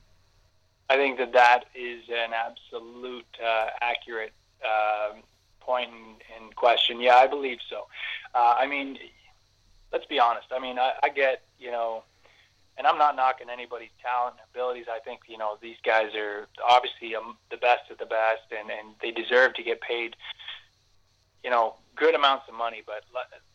[0.89, 4.33] I think that that is an absolute uh, accurate
[4.65, 5.15] uh,
[5.61, 7.01] point in, in, question.
[7.01, 7.87] Yeah, I believe so.
[8.35, 8.99] Uh, I mean,
[9.93, 10.47] let's be honest.
[10.53, 12.03] I mean, I, I get you know,
[12.79, 14.87] and I'm not knocking anybody's talent and abilities.
[14.91, 18.71] I think you know these guys are obviously um, the best of the best, and
[18.71, 20.17] and they deserve to get paid.
[21.45, 22.83] You know, good amounts of money.
[22.85, 23.03] But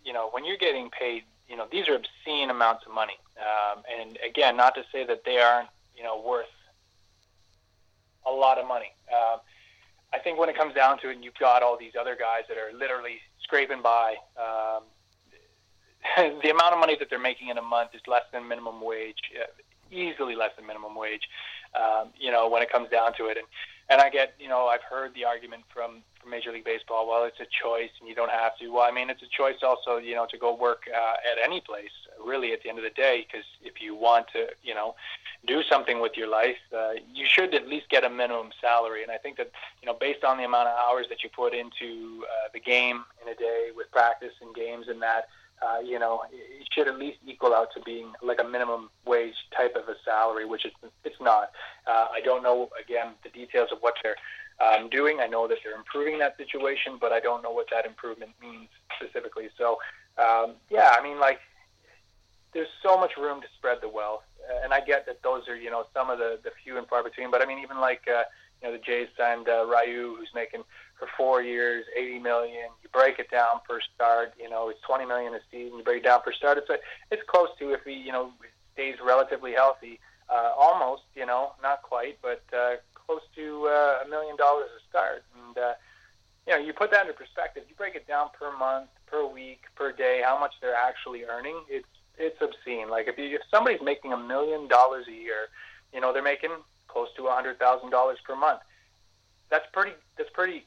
[0.04, 3.18] you know, when you're getting paid, you know, these are obscene amounts of money.
[3.38, 6.46] Um, and again, not to say that they aren't you know worth
[8.26, 8.92] a lot of money.
[9.12, 9.40] Um,
[10.14, 12.44] I think when it comes down to it, and you've got all these other guys
[12.48, 14.16] that are literally scraping by.
[14.38, 14.84] Um,
[16.18, 19.18] the amount of money that they're making in a month is less than minimum wage,
[19.91, 21.28] easily less than minimum wage.
[21.76, 23.47] Um, you know, when it comes down to it, and
[23.89, 27.08] and I get, you know, I've heard the argument from from Major League Baseball.
[27.08, 28.70] Well, it's a choice, and you don't have to.
[28.70, 31.62] Well, I mean, it's a choice also, you know, to go work uh, at any
[31.62, 31.91] place.
[32.24, 34.95] Really, at the end of the day, because if you want to, you know,
[35.45, 39.03] do something with your life, uh, you should at least get a minimum salary.
[39.03, 39.51] And I think that,
[39.82, 43.03] you know, based on the amount of hours that you put into uh, the game
[43.22, 45.28] in a day with practice and games and that,
[45.62, 49.36] uh, you know, it should at least equal out to being like a minimum wage
[49.56, 51.51] type of a salary, which it's, it's not.
[51.88, 54.16] Uh, I don't know, again, the details of what they're
[54.60, 55.20] um, doing.
[55.20, 58.70] I know that they're improving that situation, but I don't know what that improvement means
[58.95, 59.49] specifically.
[59.58, 59.78] So,
[60.18, 61.39] um, yeah, I mean, like,
[62.53, 64.24] there's so much room to spread the wealth
[64.64, 67.03] and I get that those are you know some of the the few and far
[67.03, 67.32] between.
[67.32, 68.24] But I mean, even like uh,
[68.62, 70.64] you know the Jays signed uh, Ryu, who's making
[70.98, 72.70] for four years, eighty million.
[72.84, 75.78] You break it down per start, you know, it's twenty million a season.
[75.78, 76.78] You break it down per start, it's a,
[77.12, 78.32] it's close to if he you know
[78.74, 84.10] stays relatively healthy, uh, almost you know not quite, but uh, close to uh, a
[84.10, 85.24] million dollars a start.
[85.48, 85.74] And uh,
[86.48, 87.64] you know, you put that into perspective.
[87.68, 91.58] You break it down per month, per week, per day, how much they're actually earning.
[91.70, 91.88] It's
[92.18, 92.89] it's obscene.
[92.89, 95.50] Like if you if somebody's making a million dollars a year,
[95.93, 96.52] you know they're making
[96.88, 98.62] close to a hundred thousand dollars per month.
[99.50, 99.91] That's pretty.
[100.18, 100.66] That's pretty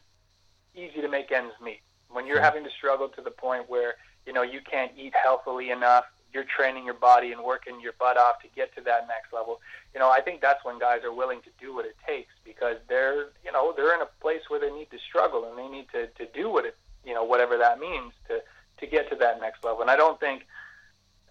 [0.79, 1.81] easy to make ends meet.
[2.11, 3.95] When you're having to struggle to the point where
[4.27, 8.17] you know you can't eat healthily enough, you're training your body and working your butt
[8.17, 9.61] off to get to that next level.
[9.93, 12.77] You know, I think that's when guys are willing to do what it takes because
[12.89, 15.87] they're you know they're in a place where they need to struggle and they need
[15.93, 18.41] to to do what it you know whatever that means to
[18.79, 19.83] to get to that next level.
[19.83, 20.47] And I don't think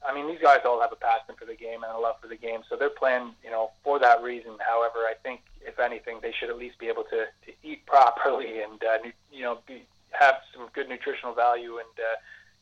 [0.08, 2.28] I mean, these guys all have a passion for the game and a love for
[2.28, 4.54] the game, so they're playing, you know, for that reason.
[4.60, 8.62] However, I think if anything, they should at least be able to, to eat properly
[8.66, 8.98] and uh,
[9.32, 12.18] you know be, have some good nutritional value and uh,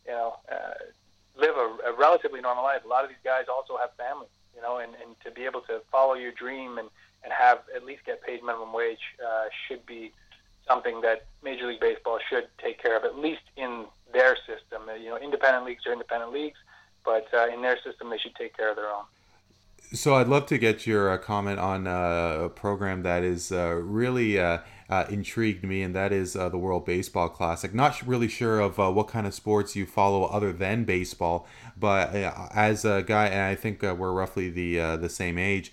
[0.05, 0.73] you know uh,
[1.39, 2.83] live a, a relatively normal life.
[2.85, 5.61] A lot of these guys also have families, you know, and, and to be able
[5.61, 6.89] to follow your dream and
[7.23, 10.11] and have at least get paid minimum wage uh, should be
[10.67, 14.83] something that Major League Baseball should take care of, at least in their system.
[15.01, 16.57] You know, independent leagues are independent leagues,
[17.05, 19.03] but uh, in their system, they should take care of their own.
[19.93, 23.75] So I'd love to get your uh, comment on uh, a program that is uh,
[23.75, 24.37] really
[24.89, 27.73] uh, uh, intrigued me, and that is uh, the World Baseball Classic.
[27.73, 32.85] Not really sure of what kind of sports you follow other than baseball, but as
[32.85, 35.71] a guy, and I think we're roughly the the same age.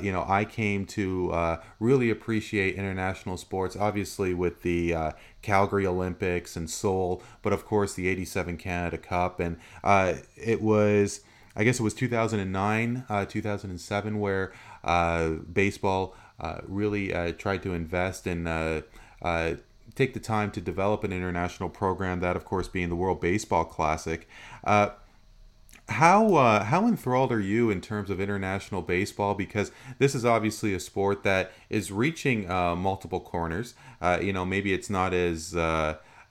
[0.00, 6.70] you know, I came to really appreciate international sports, obviously with the Calgary Olympics and
[6.70, 9.58] Seoul, but of course the '87 Canada Cup, and
[10.36, 11.20] it was
[11.54, 14.52] I guess it was 2009, uh, 2007, where
[14.84, 16.21] uh, baseball uh,
[16.64, 18.82] really uh, tried to invest and uh,
[19.22, 19.54] uh,
[19.94, 22.20] take the time to develop an international program.
[22.20, 24.28] That, of course, being the World Baseball Classic.
[24.64, 24.94] how
[25.88, 29.34] how enthralled are you in terms of international baseball?
[29.34, 33.74] Because this is obviously a sport that is reaching multiple corners.
[34.20, 35.54] you know, maybe it's not as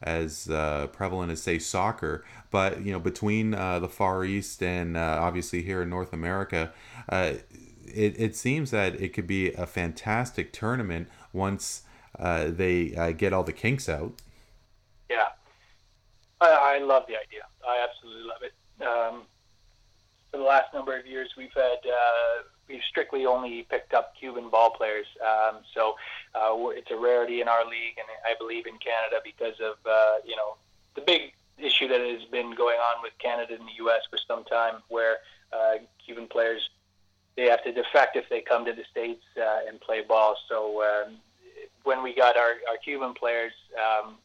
[0.04, 4.98] as uh, prevalent as say soccer, but you know between uh, the Far East and
[4.98, 6.72] uh, obviously here in North America,
[7.10, 7.34] uh,
[7.96, 11.84] it, it seems that it could be a fantastic tournament once
[12.18, 14.14] uh, they uh, get all the kinks out.
[15.10, 15.30] Yeah,
[16.40, 17.44] I, I, love the idea.
[17.68, 18.54] I absolutely love it.
[18.84, 19.24] Um,
[20.32, 21.80] for the last number of years, we've had
[22.72, 25.06] we've strictly only picked up Cuban ball players.
[25.22, 25.96] Um, so
[26.36, 30.16] uh, it's a rarity in our league, and I believe in Canada because of uh,
[30.26, 30.56] you know
[30.96, 34.02] the big issue that has been going on with Canada and the U.S.
[34.10, 35.18] for some time, where
[35.54, 36.70] uh, Cuban players
[37.38, 40.36] they have to defect if they come to the states uh, and play ball.
[40.50, 41.18] So um,
[41.84, 44.18] when we got our, our Cuban players, um,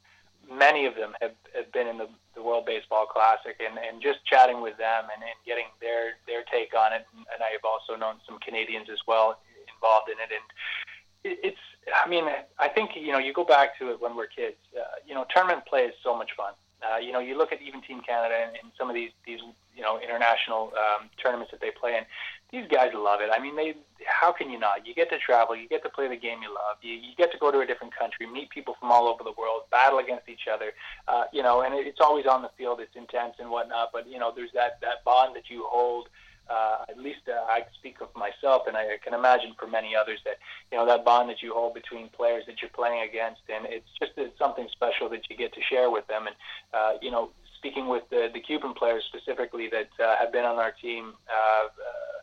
[0.51, 4.25] many of them have, have been in the, the World Baseball Classic, and, and just
[4.25, 7.07] chatting with them and, and getting their their take on it.
[7.15, 9.39] And, and I have also known some Canadians as well
[9.75, 11.59] involved in it, and it's.
[12.05, 12.25] I mean,
[12.59, 14.57] I think you know you go back to it when we're kids.
[14.77, 16.53] Uh, you know, tournament play is so much fun.
[16.83, 19.41] Uh, you know, you look at even Team Canada and, and some of these these
[19.75, 22.05] you know international um, tournaments that they play in.
[22.53, 23.31] These guys love it.
[23.33, 23.75] I mean, they.
[24.07, 24.87] How can you not?
[24.87, 25.57] You get to travel.
[25.57, 26.77] You get to play the game you love.
[26.81, 29.33] You, you get to go to a different country, meet people from all over the
[29.37, 30.71] world, battle against each other.
[31.09, 32.79] Uh, you know, and it, it's always on the field.
[32.81, 33.91] It's intense and whatnot.
[33.93, 36.09] But you know, there's that that bond that you hold.
[36.49, 40.21] Uh, at least uh, I speak of myself, and I can imagine for many others
[40.25, 40.39] that
[40.71, 43.91] you know that bond that you hold between players that you're playing against, and it's
[43.99, 46.29] just it's something special that you get to share with them.
[46.29, 46.37] And
[46.73, 50.57] uh, you know, speaking with the, the Cuban players specifically that uh, have been on
[50.57, 52.17] our team, uh, uh,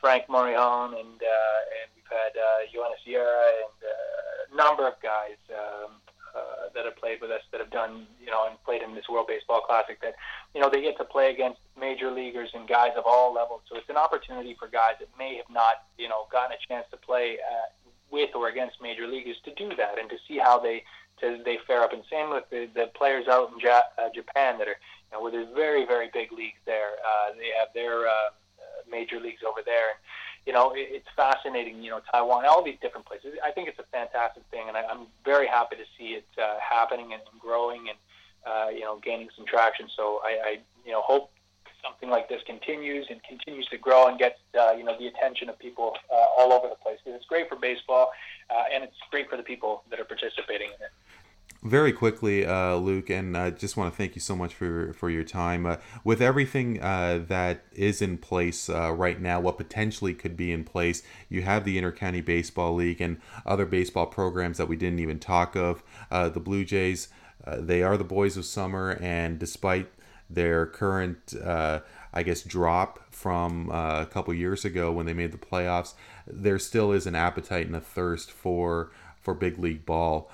[0.00, 4.94] Frank Morejon, and uh, and we've had uh, Yoenis Cierra and uh, a number of
[5.02, 5.92] guys um,
[6.34, 9.08] uh, that have played with us that have done you know and played in this
[9.08, 10.14] World Baseball Classic that
[10.54, 13.62] you know they get to play against major leaguers and guys of all levels.
[13.68, 16.86] So it's an opportunity for guys that may have not you know gotten a chance
[16.90, 17.38] to play.
[17.38, 17.68] Uh,
[18.10, 20.84] with or against major leaguers to do that and to see how they
[21.20, 21.92] to, they fare up.
[21.92, 25.22] And same with the, the players out in ja- uh, Japan that are, you know,
[25.22, 27.00] where there's very, very big leagues there.
[27.00, 28.30] Uh, they have their uh, uh,
[28.92, 29.96] major leagues over there.
[29.96, 29.98] And,
[30.46, 33.34] you know, it, it's fascinating, you know, Taiwan, all these different places.
[33.44, 36.60] I think it's a fantastic thing, and I, I'm very happy to see it uh,
[36.60, 37.98] happening and growing and,
[38.46, 39.88] uh, you know, gaining some traction.
[39.96, 41.30] So I, I, you know, hope
[41.82, 45.48] something like this continues and continues to grow and gets uh, you know the attention
[45.48, 48.10] of people uh, all over the place because it's great for baseball
[48.50, 50.92] uh, and it's great for the people that are participating in it
[51.62, 55.08] very quickly, uh, Luke, and I just want to thank you so much for for
[55.08, 55.64] your time.
[55.64, 60.50] Uh, with everything uh, that is in place uh, right now, what potentially could be
[60.50, 64.98] in place, you have the Intercounty Baseball League and other baseball programs that we didn't
[64.98, 65.82] even talk of.
[66.10, 67.08] Uh, the Blue Jays,
[67.46, 69.88] uh, they are the boys of summer, and despite
[70.28, 71.34] their current,
[72.14, 75.94] I guess, drop from a couple years ago when they made the playoffs,
[76.26, 78.90] there still is an appetite and a thirst for
[79.20, 80.30] for big league ball.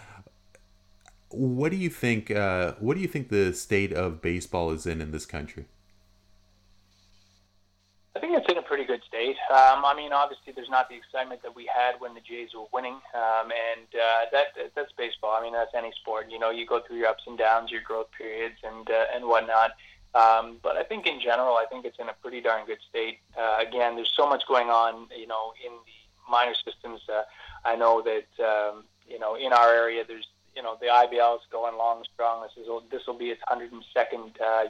[1.31, 2.31] What do you think?
[2.31, 5.66] Uh, what do you think the state of baseball is in in this country?
[8.16, 9.37] I think it's in a pretty good state.
[9.49, 12.66] Um, I mean, obviously, there's not the excitement that we had when the Jays were
[12.72, 15.37] winning, um, and uh, that that's baseball.
[15.39, 16.26] I mean, that's any sport.
[16.31, 19.24] You know, you go through your ups and downs, your growth periods, and uh, and
[19.26, 19.72] whatnot.
[20.14, 23.18] Um, but I think in general, I think it's in a pretty darn good state.
[23.39, 27.01] Uh, again, there's so much going on, you know, in the minor systems.
[27.09, 27.22] Uh,
[27.64, 30.26] I know that um, you know in our area, there's
[30.59, 32.43] you know the IBL is going long strong.
[32.43, 34.65] This is this will be its 102nd uh,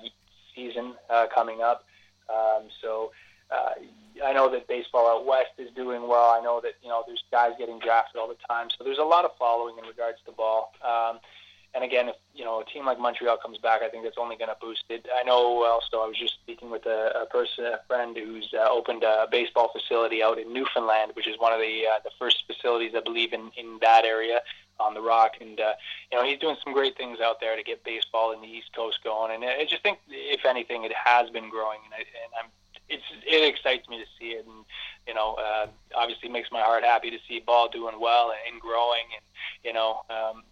[0.54, 1.84] season uh, coming up.
[2.28, 3.10] Um, so
[3.50, 3.70] uh,
[4.22, 6.36] I know that baseball out west is doing well.
[6.38, 8.68] I know that you know there's guys getting drafted all the time.
[8.76, 10.74] So there's a lot of following in regards to ball.
[10.84, 11.20] Um,
[11.74, 14.36] and again, if you know a team like Montreal comes back, I think that's only
[14.36, 15.06] going to boost it.
[15.18, 18.68] I know also I was just speaking with a, a person, a friend who's uh,
[18.70, 22.44] opened a baseball facility out in Newfoundland, which is one of the uh, the first
[22.46, 24.40] facilities I believe in in that area
[24.80, 25.72] on the Rock, and uh,
[26.10, 28.72] you know he's doing some great things out there to get baseball in the East
[28.74, 29.34] Coast going.
[29.34, 32.50] And I just think, if anything, it has been growing, and, I, and I'm
[32.88, 34.64] it's it excites me to see it, and
[35.06, 39.04] you know, uh, obviously makes my heart happy to see ball doing well and growing,
[39.14, 39.24] and
[39.64, 40.42] you know, um,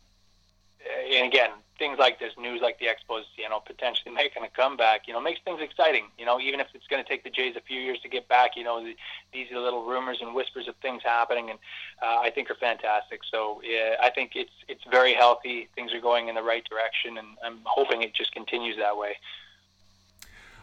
[1.12, 5.06] and again, things like this, news like the Expos, you know, potentially making a comeback,
[5.06, 6.06] you know, makes things exciting.
[6.18, 8.28] You know, even if it's going to take the Jays a few years to get
[8.28, 8.96] back, you know, the,
[9.32, 11.58] these little rumors and whispers of things happening, and
[12.02, 13.20] uh, I think are fantastic.
[13.30, 15.68] So yeah, I think it's it's very healthy.
[15.74, 19.16] Things are going in the right direction, and I'm hoping it just continues that way.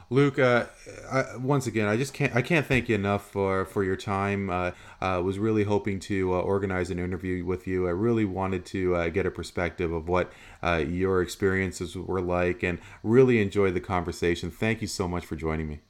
[0.10, 0.66] Luke, uh,
[1.12, 4.50] I, once again, I just can't I can't thank you enough for for your time.
[4.50, 4.72] Uh,
[5.04, 7.88] uh, was really hoping to uh, organize an interview with you.
[7.88, 10.32] I really wanted to uh, get a perspective of what
[10.64, 14.50] uh, your experiences were like, and really enjoy the conversation.
[14.50, 15.82] Thank you so much for joining me.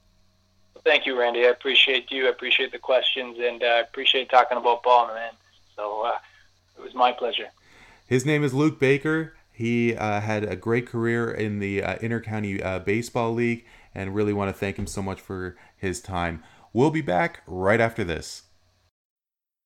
[0.83, 1.41] Thank you, Randy.
[1.45, 2.25] I appreciate you.
[2.25, 5.33] I appreciate the questions, and I appreciate talking about ball, man.
[5.75, 6.11] So
[6.75, 7.49] it was my pleasure.
[8.07, 9.35] His name is Luke Baker.
[9.51, 14.77] He had a great career in the Intercounty Baseball League and really want to thank
[14.77, 16.43] him so much for his time.
[16.73, 18.42] We'll be back right after this.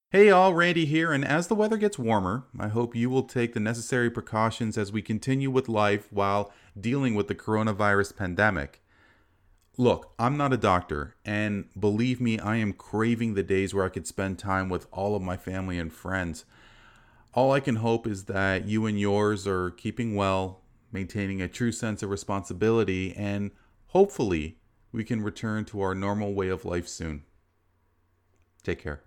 [0.09, 3.53] Hey all, Randy here, and as the weather gets warmer, I hope you will take
[3.53, 8.81] the necessary precautions as we continue with life while dealing with the coronavirus pandemic.
[9.77, 13.89] Look, I'm not a doctor, and believe me, I am craving the days where I
[13.89, 16.45] could spend time with all of my family and friends.
[17.33, 21.73] All I can hope is that you and yours are keeping well, maintaining a true
[21.73, 23.51] sense of responsibility, and
[23.91, 24.57] Hopefully,
[24.91, 27.23] we can return to our normal way of life soon.
[28.63, 29.06] Take care.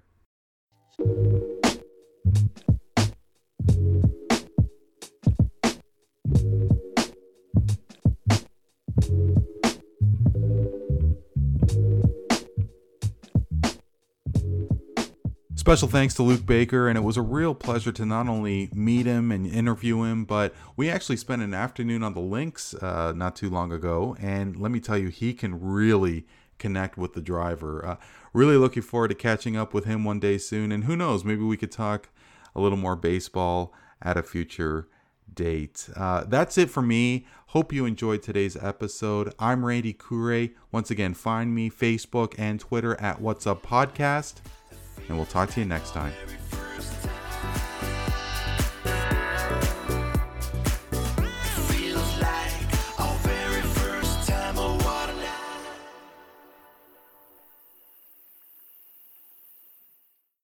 [15.60, 19.06] Special thanks to Luke Baker, and it was a real pleasure to not only meet
[19.06, 23.36] him and interview him, but we actually spent an afternoon on the links uh, not
[23.36, 24.16] too long ago.
[24.18, 26.26] And let me tell you, he can really
[26.60, 27.84] connect with the driver.
[27.84, 27.96] Uh,
[28.32, 30.70] really looking forward to catching up with him one day soon.
[30.70, 32.08] And who knows, maybe we could talk
[32.54, 34.88] a little more baseball at a future
[35.32, 35.88] date.
[35.96, 37.26] Uh, that's it for me.
[37.48, 39.34] Hope you enjoyed today's episode.
[39.40, 40.48] I'm Randy Kure.
[40.70, 44.34] Once again, find me Facebook and Twitter at What's Up Podcast
[45.10, 46.12] and we'll talk to you next time.